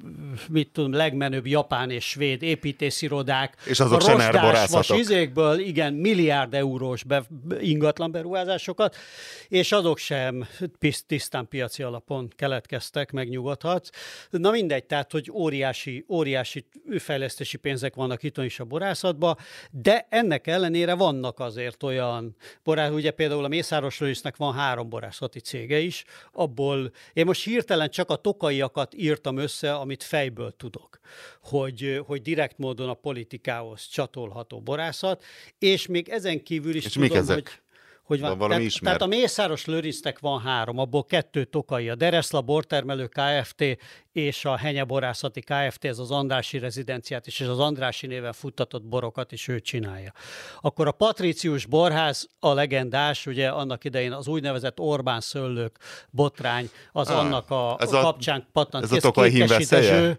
[0.49, 3.55] mit tudom, legmenőbb japán és svéd építészirodák.
[3.65, 4.97] És azok se nerborászatok.
[4.97, 7.23] izékből, igen, milliárd eurós be,
[7.59, 8.95] ingatlan beruházásokat,
[9.47, 10.47] és azok sem
[11.07, 13.89] tisztán piaci alapon keletkeztek, megnyugodhatsz.
[14.29, 16.65] Na mindegy, tehát, hogy óriási, óriási
[16.97, 19.37] fejlesztési pénzek vannak itt is a borászatban,
[19.71, 25.39] de ennek ellenére vannak azért olyan borász, ugye például a Mészáros Lősznek van három borászati
[25.39, 26.03] cége is,
[26.33, 30.99] abból én most hirtelen csak a tokaiakat írtam össze, amit fejből tudok,
[31.41, 35.23] hogy, hogy direkt módon a politikához csatolható borászat,
[35.59, 37.35] és még ezen kívül is és tudom, ezek?
[37.35, 37.59] hogy
[38.03, 38.37] hogy van.
[38.37, 38.97] van tehát, ismert.
[38.97, 43.77] tehát a Mészáros Lőrincnek van három, abból kettő tokai, a Dereszla Bortermelő Kft.
[44.11, 45.85] és a Henye Borászati Kft.
[45.85, 50.13] ez az Andrási rezidenciát is, és az Andrási néven futtatott borokat is ő csinálja.
[50.61, 55.77] Akkor a Patricius Borház, a legendás, ugye annak idején az úgynevezett Orbán szőlők
[56.09, 60.17] botrány, az ah, annak a, ez a kapcsán pattant ez a Tokaj hímveszélye?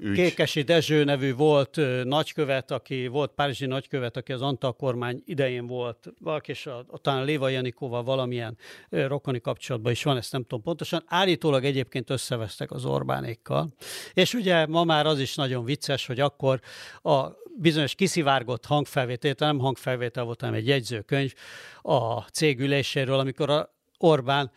[0.00, 0.14] Ügy.
[0.14, 6.12] Kékesi Dezső nevű volt nagykövet, aki volt párizsi nagykövet, aki az Antal kormány idején volt,
[6.18, 8.56] valaki és a, talán Léva Janikóval valamilyen
[8.88, 11.02] rokoni kapcsolatban is van, ezt nem tudom pontosan.
[11.06, 13.68] Állítólag egyébként összevesztek az Orbánékkal.
[14.12, 16.60] És ugye ma már az is nagyon vicces, hogy akkor
[17.02, 17.26] a
[17.56, 21.34] bizonyos kiszivárgott hangfelvétel, nem hangfelvétel volt, hanem egy jegyzőkönyv
[21.82, 24.50] a cég üléséről, amikor a Orbán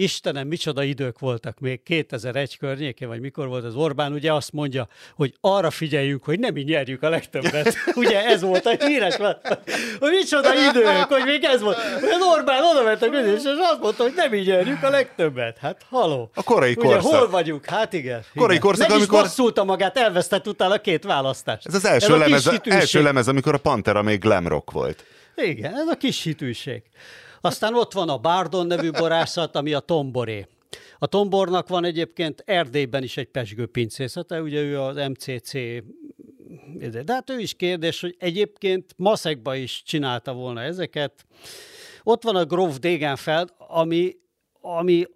[0.00, 4.88] Istenem, micsoda idők voltak még 2001 környékén, vagy mikor volt az Orbán, ugye azt mondja,
[5.14, 7.74] hogy arra figyeljünk, hogy nem mi nyerjük a legtöbbet.
[7.94, 9.16] ugye ez volt a híres,
[10.00, 11.76] hogy micsoda idők, hogy még ez volt.
[11.94, 15.58] Az Orbán oda ment a közés, és azt mondta, hogy nem mi nyerjük a legtöbbet.
[15.58, 16.30] Hát haló.
[16.34, 17.12] A korai ugye, korszak.
[17.12, 17.64] hol vagyunk?
[17.64, 18.24] Hát igen.
[18.34, 18.66] Korai igen.
[18.66, 19.24] korszak, Meg amikor...
[19.24, 21.66] is magát, elvesztett utána két választást.
[21.66, 25.04] Ez az első, ez lemez, első lemez, amikor a Pantera még glam rock volt.
[25.36, 26.82] Igen, ez a kis hitűség.
[27.40, 30.46] Aztán ott van a Bardon nevű borászat, ami a tomboré.
[30.98, 35.52] A tombornak van egyébként Erdélyben is egy pesgő pincészete, ugye ő az MCC,
[37.04, 41.26] de hát ő is kérdés, hogy egyébként Maszekba is csinálta volna ezeket.
[42.02, 44.16] Ott van a Grove Degenfeld, ami,
[44.60, 45.06] ami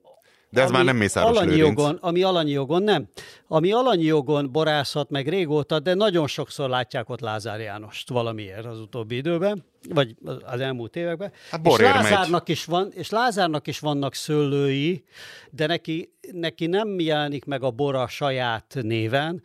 [0.50, 1.78] de ez már nem Mészáros alanyi Lőrinc.
[1.78, 3.08] jogon, Ami alanyi jogon nem.
[3.48, 8.80] Ami alanyi jogon borászat meg régóta, de nagyon sokszor látják ott Lázár Jánost valamiért az
[8.80, 10.14] utóbbi időben, vagy
[10.44, 11.32] az elmúlt években.
[11.50, 15.04] Hát és Lázárnak is van, és Lázárnak is vannak szőlői,
[15.50, 19.42] de neki, neki nem jelenik meg a bora saját néven.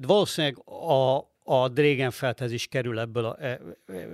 [0.00, 3.60] Valószínűleg a, a Drégenfeldhez is kerül ebből a, e,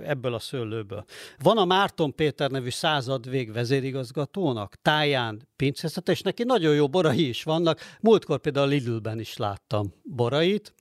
[0.03, 1.05] ebből a szőlőből.
[1.37, 7.43] Van a Márton Péter nevű századvég vezérigazgatónak, táján pincészet, és neki nagyon jó borai is
[7.43, 7.79] vannak.
[8.01, 10.73] Múltkor például a Lidlben is láttam borait,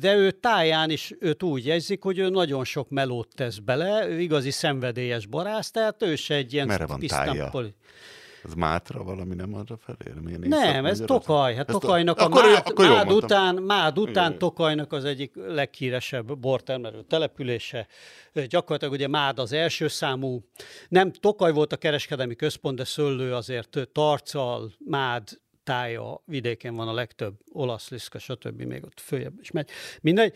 [0.00, 4.20] de ő táján is őt úgy jegyzik, hogy ő nagyon sok melót tesz bele, ő
[4.20, 7.48] igazi szenvedélyes borász, tehát ő se egy ilyen Merre van tája?
[7.48, 7.74] Poli-
[8.44, 10.38] ez Mátra valami nem arra felé?
[10.38, 11.54] Nem, ez Tokaj.
[11.54, 15.32] Hát ez Tokajnak a, a akkor, Mád, akkor Mád után, Mád után Tokajnak az egyik
[15.34, 17.86] leghíresebb bortermelő települése.
[18.48, 20.44] Gyakorlatilag ugye Mád az első számú.
[20.88, 25.28] Nem Tokaj volt a kereskedelmi központ, de Szöllő azért Tarcal, Mád,
[25.64, 28.62] tája vidéken van a legtöbb, olasz, liszka, stb.
[28.62, 29.70] még ott följebb is megy.
[30.00, 30.34] Mindegy.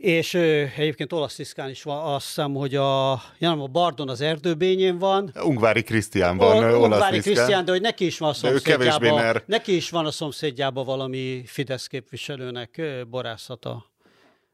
[0.00, 4.20] És ö, egyébként olasz tiszkán is van, azt hiszem, hogy a, ja, a Bardon az
[4.20, 5.32] erdőbényén van.
[5.44, 9.90] Ungvári Krisztián van, o, Ungvári Krisztián, de hogy neki is van a szomszédjában, neki is
[9.90, 13.89] van a szomszédjában valami Fidesz képviselőnek borászata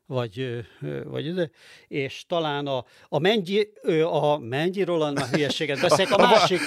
[0.06, 0.66] vagy,
[1.04, 1.50] vagy ide,
[1.88, 3.68] és talán a, a Mengyi,
[4.02, 6.60] a Mengyi Roland, már hülyeséget beszélek, a másik,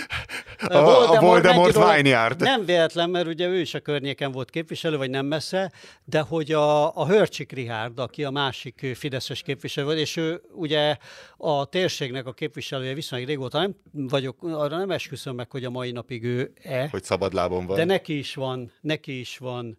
[0.59, 4.49] a, a Voldemort, a Voldemort Roland, Nem véletlen, mert ugye ő is a környéken volt
[4.49, 5.71] képviselő, vagy nem messze,
[6.03, 10.97] de hogy a, a Hörcsik Rihárd, aki a másik fideszes képviselő volt, és ő ugye
[11.37, 15.91] a térségnek a képviselője viszonylag régóta nem vagyok, arra nem esküszöm meg, hogy a mai
[15.91, 16.87] napig ő-e.
[16.91, 17.77] Hogy szabadlábon van.
[17.77, 19.77] De neki is van, neki is van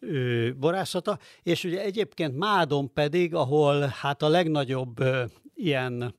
[0.00, 5.24] ö, borászata, és ugye egyébként Mádon pedig, ahol hát a legnagyobb ö,
[5.54, 6.14] ilyen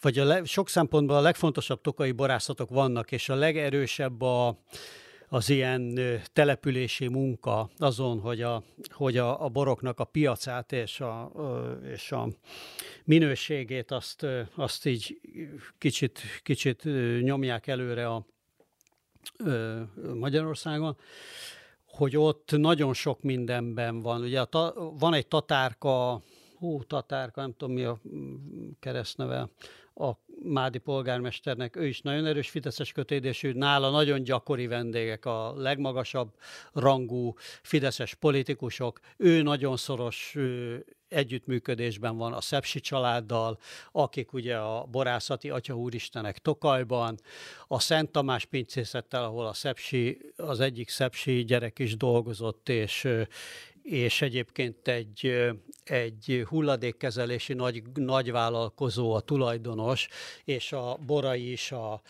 [0.00, 4.58] vagy a le, sok szempontból a legfontosabb tokai borászatok vannak, és a legerősebb a,
[5.28, 5.98] az ilyen
[6.32, 11.32] települési munka azon, hogy a, hogy a, a boroknak a piacát és a,
[11.92, 12.28] és a
[13.04, 15.20] minőségét azt, azt így
[15.78, 16.82] kicsit, kicsit
[17.20, 18.26] nyomják előre a
[20.14, 20.96] Magyarországon,
[21.90, 24.22] hogy ott nagyon sok mindenben van.
[24.22, 26.22] Ugye a ta, van egy tatárka,
[26.58, 28.00] hú, tatárka, nem tudom mi a
[28.80, 29.48] keresztneve,
[29.94, 30.10] a
[30.42, 36.34] Mádi polgármesternek, ő is nagyon erős Fideszes kötődésű, nála nagyon gyakori vendégek, a legmagasabb
[36.72, 40.36] rangú Fideszes politikusok, ő nagyon szoros
[41.10, 43.58] együttműködésben van a Szepsi családdal,
[43.92, 47.20] akik ugye a borászati Atya Úristenek Tokajban,
[47.68, 53.08] a Szent Tamás pincészettel, ahol a Szepsi, az egyik Szepsi gyerek is dolgozott, és,
[53.82, 55.50] és egyébként egy,
[55.84, 60.08] egy hulladékkezelési nagy, nagy vállalkozó, a tulajdonos,
[60.44, 62.02] és a Borai is a,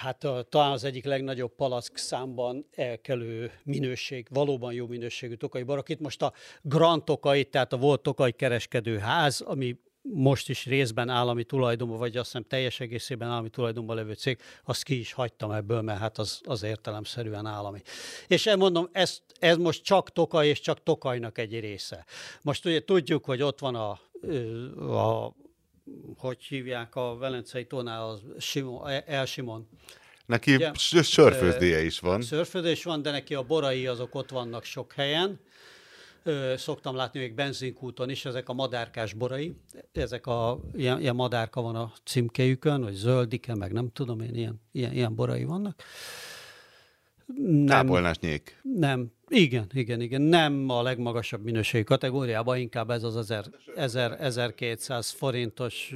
[0.00, 5.78] hát a, talán az egyik legnagyobb palack számban elkelő minőség, valóban jó minőségű tokai bar,
[5.78, 6.32] akit most a
[6.62, 12.26] Grand Tokai, tehát a volt Tokai kereskedőház, ami most is részben állami tulajdonban, vagy azt
[12.26, 16.40] hiszem teljes egészében állami tulajdonban levő cég, azt ki is hagytam ebből, mert hát az,
[16.44, 17.82] az értelemszerűen állami.
[18.26, 22.04] És elmondom, ez, ez most csak Tokaj, és csak Tokajnak egy része.
[22.42, 23.90] Most ugye tudjuk, hogy ott van a,
[24.96, 25.34] a
[26.16, 29.68] hogy hívják a Velencei tónál, az Simon, El Simon.
[30.26, 30.72] Neki Ugye,
[31.02, 32.22] sörfőzdéje is van.
[32.22, 35.40] Sörfőzdéje is van, de neki a borai azok ott vannak sok helyen.
[36.22, 39.54] Ö, szoktam látni még benzinkúton is, ezek a madárkás borai,
[39.92, 44.60] ezek a, ilyen, ilyen madárka van a címkéjükön, vagy zöldike, meg nem tudom én, ilyen,
[44.72, 45.82] ilyen, ilyen borai vannak.
[47.36, 48.60] Nem, Kápolnás nyék.
[48.62, 50.22] Nem, igen, igen, igen.
[50.22, 55.94] Nem a legmagasabb minőségi kategóriában, inkább ez az 1000, 1000, 1200 forintos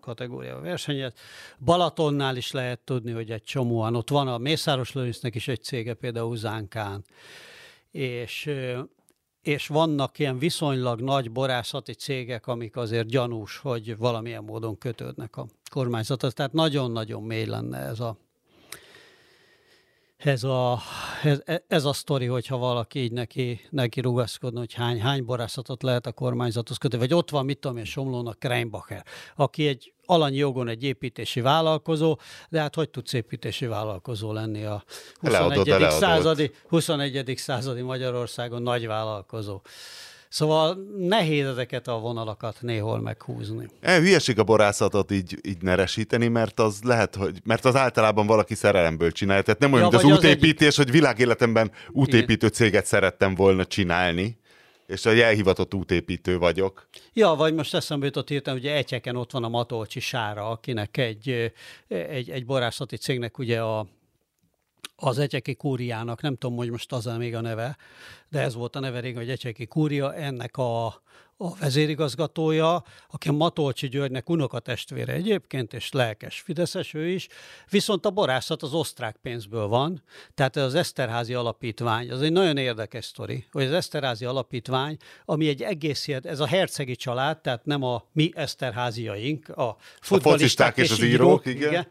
[0.00, 1.12] kategória versenyez.
[1.58, 3.94] Balatonnál is lehet tudni, hogy egy csomóan.
[3.94, 7.04] Ott van a Mészáros Lőrincnek is egy cége, például Zánkán.
[7.90, 8.50] És
[9.42, 15.46] és vannak ilyen viszonylag nagy borászati cégek, amik azért gyanús, hogy valamilyen módon kötődnek a
[15.70, 16.34] kormányzathoz.
[16.34, 18.16] Tehát nagyon-nagyon mély lenne ez a,
[20.16, 20.78] ez a,
[21.22, 26.06] ez, ez a sztori, hogyha valaki így neki, neki rugaszkodna, hogy hány, hány borászatot lehet
[26.06, 29.04] a kormányzathoz kötni, vagy ott van, mit tudom én, Somlónak Kreinbacher,
[29.36, 34.84] aki egy alanyi jogon egy építési vállalkozó, de hát hogy tudsz építési vállalkozó lenni a
[35.20, 35.66] 21.
[35.66, 37.32] Leadott, századi, 21.
[37.36, 39.60] századi Magyarországon nagy vállalkozó.
[40.34, 43.68] Szóval nehéz ezeket a vonalakat néhol meghúzni.
[43.80, 48.54] E, hülyeség a borászatot így, így neresíteni, mert az lehet, hogy, mert az általában valaki
[48.54, 49.42] szerelemből csinálja.
[49.42, 50.92] Tehát nem olyan, ja, mint az útépítés, az egyik...
[50.92, 52.50] hogy világéletemben útépítő Igen.
[52.50, 54.38] céget szerettem volna csinálni
[54.86, 56.88] és a jelhivatott útépítő vagyok.
[57.12, 61.52] Ja, vagy most eszembe jutott írtam, ugye Etyeken ott van a Matolcsi Sára, akinek egy,
[61.88, 63.86] egy, egy borászati cégnek ugye a
[64.96, 67.76] az Egyeki Kúriának, nem tudom, hogy most az még a neve,
[68.28, 70.86] de ez volt a neve régen, hogy Egyeki Kúria, ennek a,
[71.36, 77.28] a vezérigazgatója, aki a Matolcsi Györgynek unokatestvére egyébként, és lelkes Fideszes ő is,
[77.70, 80.02] viszont a borászat az osztrák pénzből van,
[80.34, 85.62] tehát az Eszterházi Alapítvány, az egy nagyon érdekes sztori, hogy az Eszterházi Alapítvány, ami egy
[85.62, 90.92] egész, ez a hercegi család, tehát nem a mi Eszterháziaink, a futballisták a és, és
[90.92, 91.70] az írók, írók igen.
[91.70, 91.86] igen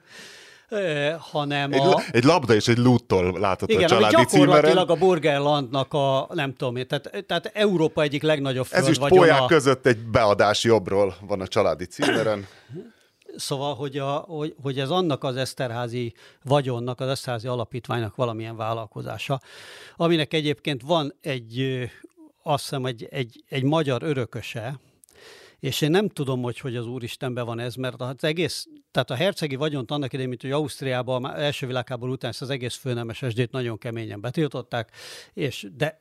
[1.19, 2.01] hanem egy, a...
[2.11, 6.53] Egy labda és egy lúttól látott igen, a családi Igen, gyakorlatilag a Burgerlandnak a, nem
[6.53, 9.45] tudom én, tehát, tehát Európa egyik legnagyobb Ez is a...
[9.45, 12.47] között egy beadás jobbról van a családi címeren.
[13.35, 16.13] Szóval, hogy, a, hogy, hogy ez annak az Eszterházi
[16.43, 19.41] vagyonnak, az Eszterházi alapítványnak valamilyen vállalkozása,
[19.95, 21.79] aminek egyébként van egy,
[22.43, 24.79] azt hiszem, egy, egy, egy magyar örököse,
[25.63, 29.15] és én nem tudom, hogy hogy az Úristenben van ez, mert az egész, tehát a
[29.15, 33.51] hercegi vagyont annak idején, mint hogy Ausztriában első világháború után ezt az egész főnemes esdét
[33.51, 34.91] nagyon keményen betiltották,
[35.33, 35.97] és de,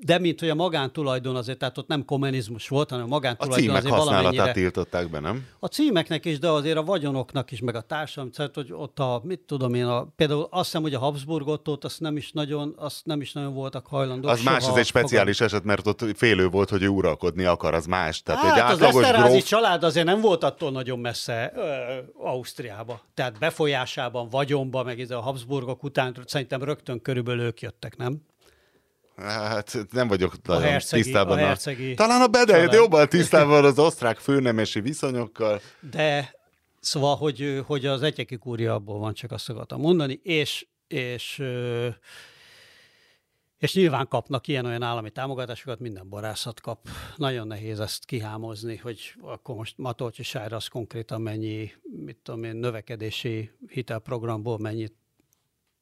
[0.00, 3.62] de mint hogy a magántulajdon azért, tehát ott nem kommunizmus volt, hanem a magántulajdon a
[3.62, 4.52] címek azért valamennyire...
[4.52, 5.46] tiltották be, nem?
[5.58, 9.20] A címeknek is, de azért a vagyonoknak is, meg a társadalom, tehát hogy ott a,
[9.24, 12.74] mit tudom én, a, például azt hiszem, hogy a Habsburg ott azt nem is nagyon,
[12.76, 14.30] azt nem is nagyon voltak hajlandók.
[14.30, 15.52] Az más, ez egy speciális fogad...
[15.52, 18.22] eset, mert ott félő volt, hogy ő uralkodni akar, az más.
[18.22, 19.44] Tehát hát, egy átlagos az gróf...
[19.44, 21.62] család azért nem volt attól nagyon messze ö,
[22.26, 23.00] Ausztriába.
[23.14, 28.22] Tehát befolyásában, vagyonban, meg ez a Habsburgok után szerintem rögtön körülbelül ők jöttek, nem?
[29.16, 31.38] Hát nem vagyok a hercegi, tisztában.
[31.38, 35.60] A hercegi Talán a Bedejt jobban tisztában az osztrák főnemesi viszonyokkal.
[35.90, 36.34] De
[36.80, 41.42] szóval, hogy, hogy az egyeki kúria abból van, csak azt akartam mondani, és, és,
[43.58, 46.88] és nyilván kapnak ilyen-olyan állami támogatásokat, minden borászat kap.
[47.16, 51.72] Nagyon nehéz ezt kihámozni, hogy akkor most Matolcsi Sájra az konkrétan mennyi,
[52.04, 54.94] mit tudom én, növekedési hitelprogramból mennyit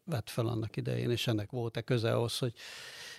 [0.04, 2.52] vett fel annak idején, és ennek volt-e köze ahhoz, hogy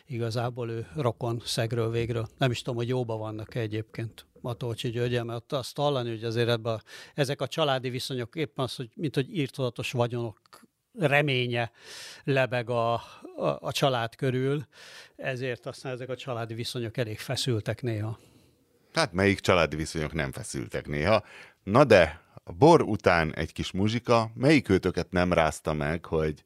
[0.07, 2.27] igazából ő rokon szegről végről.
[2.37, 6.23] Nem is tudom, hogy jóba vannak -e egyébként Matolcsi Györgye, mert ott azt hallani, hogy
[6.23, 6.81] azért ebbe a,
[7.13, 10.39] ezek a családi viszonyok éppen az, hogy mint hogy írtozatos vagyonok
[10.99, 11.71] reménye
[12.23, 13.01] lebeg a, a,
[13.59, 14.67] a család körül,
[15.15, 18.19] ezért aztán ezek a családi viszonyok elég feszültek néha.
[18.93, 21.23] Hát melyik családi viszonyok nem feszültek néha.
[21.63, 26.43] Na de, a bor után egy kis muzsika, melyik őtöket nem rázta meg, hogy,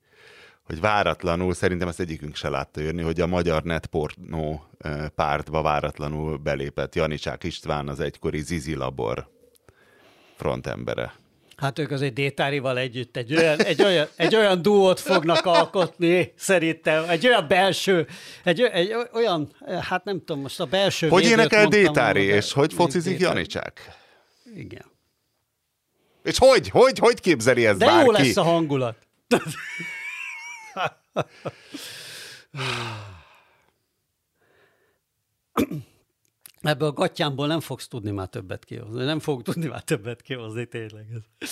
[0.67, 4.65] hogy váratlanul, szerintem ezt egyikünk se látta jönni, hogy a magyar netpornó
[5.15, 9.27] pártba váratlanul belépett Janicsák István, az egykori Zizi Labor
[10.35, 11.13] frontembere.
[11.57, 17.09] Hát ők azért Détárival együtt egy olyan, egy olyan, egy olyan duót fognak alkotni, szerintem,
[17.09, 18.07] egy olyan belső,
[18.43, 19.51] egy, egy olyan,
[19.81, 23.91] hát nem tudom, most a belső Hogy énekel Détári, és hogy focizik Janicsák?
[24.55, 24.85] Igen.
[26.23, 28.05] És hogy, hogy, hogy képzeli ez De bárki?
[28.05, 28.95] jó lesz a hangulat.
[36.61, 39.03] Ebből a gatyámból nem fogsz tudni már többet kihozni.
[39.03, 41.05] Nem fog tudni már többet kihozni, tényleg.
[41.11, 41.49] Ez.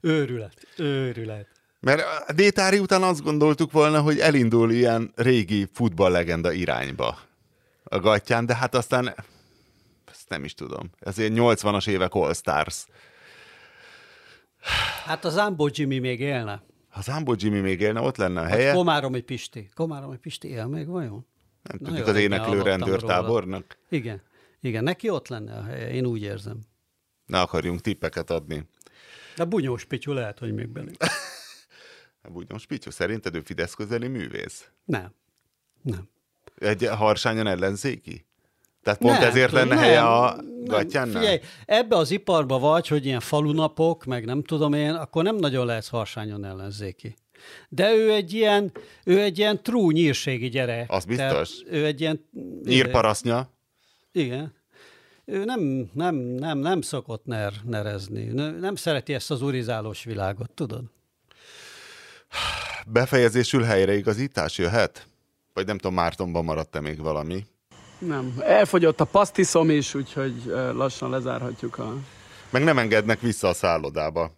[0.00, 1.48] Őrület, őrület.
[1.80, 7.18] Mert a Détári után azt gondoltuk volna, hogy elindul ilyen régi futballlegenda irányba
[7.84, 9.14] a gatyán, de hát aztán
[10.10, 10.90] ezt nem is tudom.
[10.98, 12.86] Ezért 80-as évek All Stars.
[15.04, 16.62] Hát az Zambó Jimmy még élne.
[16.90, 18.72] Ha Zambó Jimmy még élne, ott lenne a helye.
[18.72, 19.68] Komáromi Pisti.
[19.74, 21.26] Komáromi Pisti él még vajon?
[21.62, 23.78] Nem Na tudjuk jó, az éneklő rendőrtábornak.
[23.88, 24.22] Igen.
[24.60, 26.60] Igen, neki ott lenne a helye, én úgy érzem.
[27.26, 28.68] Ne akarjunk tippeket adni.
[29.36, 30.92] De Bunyós Pityu lehet, hogy még belül.
[32.32, 34.70] Bugyos Pityu, szerinted ő Fidesz közeli művész?
[34.84, 35.14] Nem.
[35.82, 36.08] Nem.
[36.54, 38.26] Egy harsányon ellenzéki?
[38.82, 40.64] Tehát pont Nem, ezért lenne nem, helye a nem.
[40.64, 41.20] gatyánnál?
[41.20, 45.66] Figyelj, ebbe az iparba vagy, hogy ilyen falunapok, meg nem tudom én, akkor nem nagyon
[45.66, 47.14] lehet harsányon ellenzéki.
[47.68, 48.72] De ő egy ilyen,
[49.04, 50.90] ő egy ilyen true nyírségi gyerek.
[50.90, 51.50] Az biztos.
[51.70, 52.28] Ő egy ilyen...
[52.64, 53.50] Nyírparasznya?
[54.12, 54.54] Igen.
[55.24, 58.24] Ő nem, nem, nem, nem szokott ner, nerezni.
[58.24, 60.82] Ne- Nem szereti ezt az urizálós világot, tudod?
[62.86, 65.06] Befejezésül helyreigazítás jöhet?
[65.54, 67.44] Vagy nem tudom, Mártonban maradt-e még valami?
[68.00, 70.32] Nem, elfogyott a pasztiszom is, úgyhogy
[70.74, 71.94] lassan lezárhatjuk a...
[72.50, 74.30] Meg nem engednek vissza a szállodába.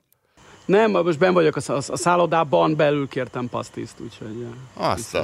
[0.65, 4.47] Nem, most ben vagyok a, szá- a szállodában, belül kértem pasztiszt, úgyhogy...
[4.75, 5.19] Azt.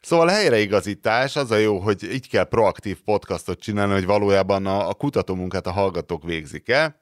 [0.00, 4.88] Szóval a helyreigazítás az a jó, hogy így kell proaktív podcastot csinálni, hogy valójában a,
[4.88, 6.98] a kutatómunkát a hallgatók végzik el.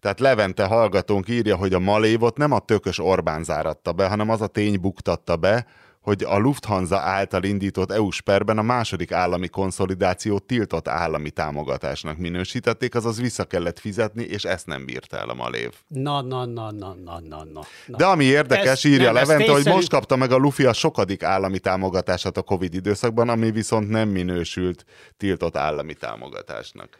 [0.00, 4.40] Tehát Levente hallgatónk írja, hogy a Malévot nem a tökös Orbán záratta be, hanem az
[4.40, 5.66] a tény buktatta be,
[6.08, 12.94] hogy a Lufthansa által indított EU-s perben a második állami konszolidációt tiltott állami támogatásnak minősítették,
[12.94, 15.72] azaz vissza kellett fizetni, és ezt nem bírta el a Malév.
[15.86, 17.60] Na, na, na, na, na, na, na.
[17.86, 21.22] De ami érdekes, Ez- írja nem, Levente, hogy most kapta meg a Lufi a sokadik
[21.22, 24.84] állami támogatását a Covid időszakban, ami viszont nem minősült
[25.16, 26.98] tiltott állami támogatásnak.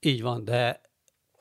[0.00, 0.80] Így van, de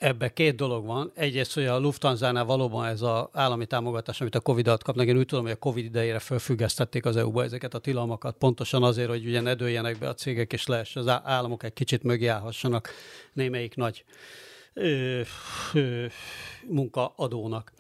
[0.02, 1.12] ebbe két dolog van.
[1.16, 5.18] Egyrészt, hogy a Lufthansa-nál valóban ez az állami támogatás, amit a Covid alatt kapnak, én
[5.18, 9.26] úgy tudom, hogy a Covid idejére felfüggesztették az EU-ba ezeket a tilalmakat, pontosan azért, hogy
[9.26, 12.90] ugye ne dőljenek be a cégek, és lehessen az államok egy kicsit mögé állhassanak
[13.34, 14.04] némelyik nagy
[14.74, 15.22] ö,
[15.74, 16.06] ö,
[16.68, 17.72] munkaadónak.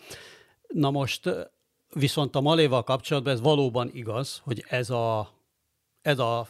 [0.67, 1.29] Na most
[1.93, 5.29] viszont a Maléval kapcsolatban ez valóban igaz, hogy ez a,
[6.01, 6.47] ez a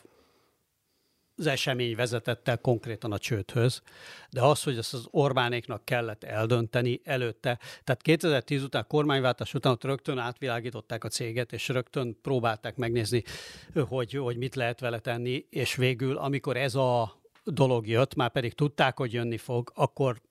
[1.41, 3.81] az esemény vezetett el konkrétan a csődhöz,
[4.29, 9.83] de az, hogy ezt az Orbánéknak kellett eldönteni előtte, tehát 2010 után, kormányváltás után ott
[9.83, 13.23] rögtön átvilágították a céget, és rögtön próbálták megnézni,
[13.87, 18.53] hogy, hogy mit lehet vele tenni, és végül, amikor ez a dolog jött, már pedig
[18.53, 20.21] tudták, hogy jönni fog, akkor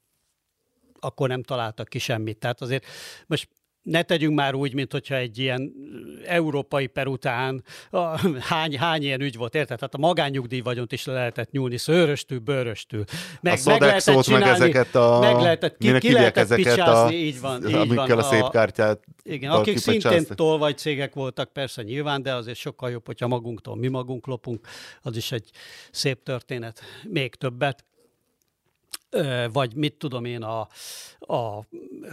[1.02, 2.38] akkor nem találtak ki semmit.
[2.38, 2.86] Tehát azért
[3.26, 3.48] most
[3.90, 5.72] ne tegyünk már úgy, mint hogyha egy ilyen
[6.26, 9.78] európai per után a, hány, hány ilyen ügy volt, érted?
[9.78, 13.04] Tehát a magánnyugdíj vagyont is le lehetett nyúlni, szőröstül, bőröstül.
[13.42, 15.18] a Sodexót, meg ezeket a...
[15.20, 18.18] meg lehetett, ki, ki lehetett ezeket picsázni, a, így van, így amikkel van.
[18.18, 23.06] a szép kártyát igen, akik szintén tolvaj cégek voltak, persze nyilván, de azért sokkal jobb,
[23.06, 24.66] hogyha magunktól mi magunk lopunk,
[25.02, 25.50] az is egy
[25.90, 26.80] szép történet.
[27.08, 27.84] Még többet.
[29.52, 30.68] Vagy mit tudom én, a,
[31.18, 31.58] a,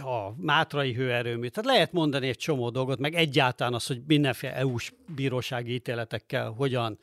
[0.02, 1.48] a mátrai hőerőmű.
[1.48, 6.98] Tehát lehet mondani egy csomó dolgot, meg egyáltalán az, hogy mindenféle EU-s bírósági ítéletekkel hogyan,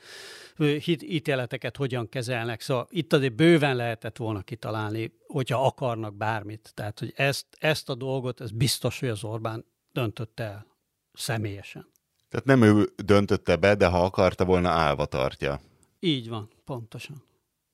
[0.85, 2.61] ítéleteket hogyan kezelnek.
[2.61, 6.71] Szóval itt azért bőven lehetett volna kitalálni, hogyha akarnak bármit.
[6.73, 10.65] Tehát, hogy ezt, ezt a dolgot, ez biztos, hogy az Orbán döntötte el
[11.13, 11.87] személyesen.
[12.29, 15.59] Tehát nem ő döntötte be, de ha akarta volna, állva tartja.
[15.99, 17.23] Így van, pontosan.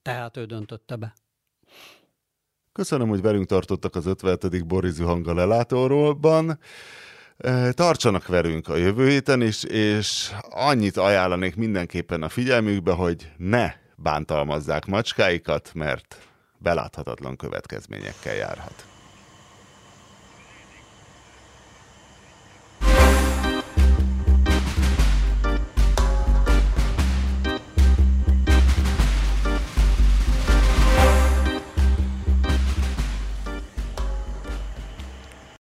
[0.01, 1.13] Tehát ő döntötte be.
[2.73, 4.67] Köszönöm, hogy velünk tartottak az 57.
[4.67, 6.59] Borizű hang a lelátóróban.
[7.71, 14.85] Tartsanak velünk a jövő héten is, és annyit ajánlanék mindenképpen a figyelmükbe, hogy ne bántalmazzák
[14.85, 16.17] macskáikat, mert
[16.57, 18.90] beláthatatlan következményekkel járhat.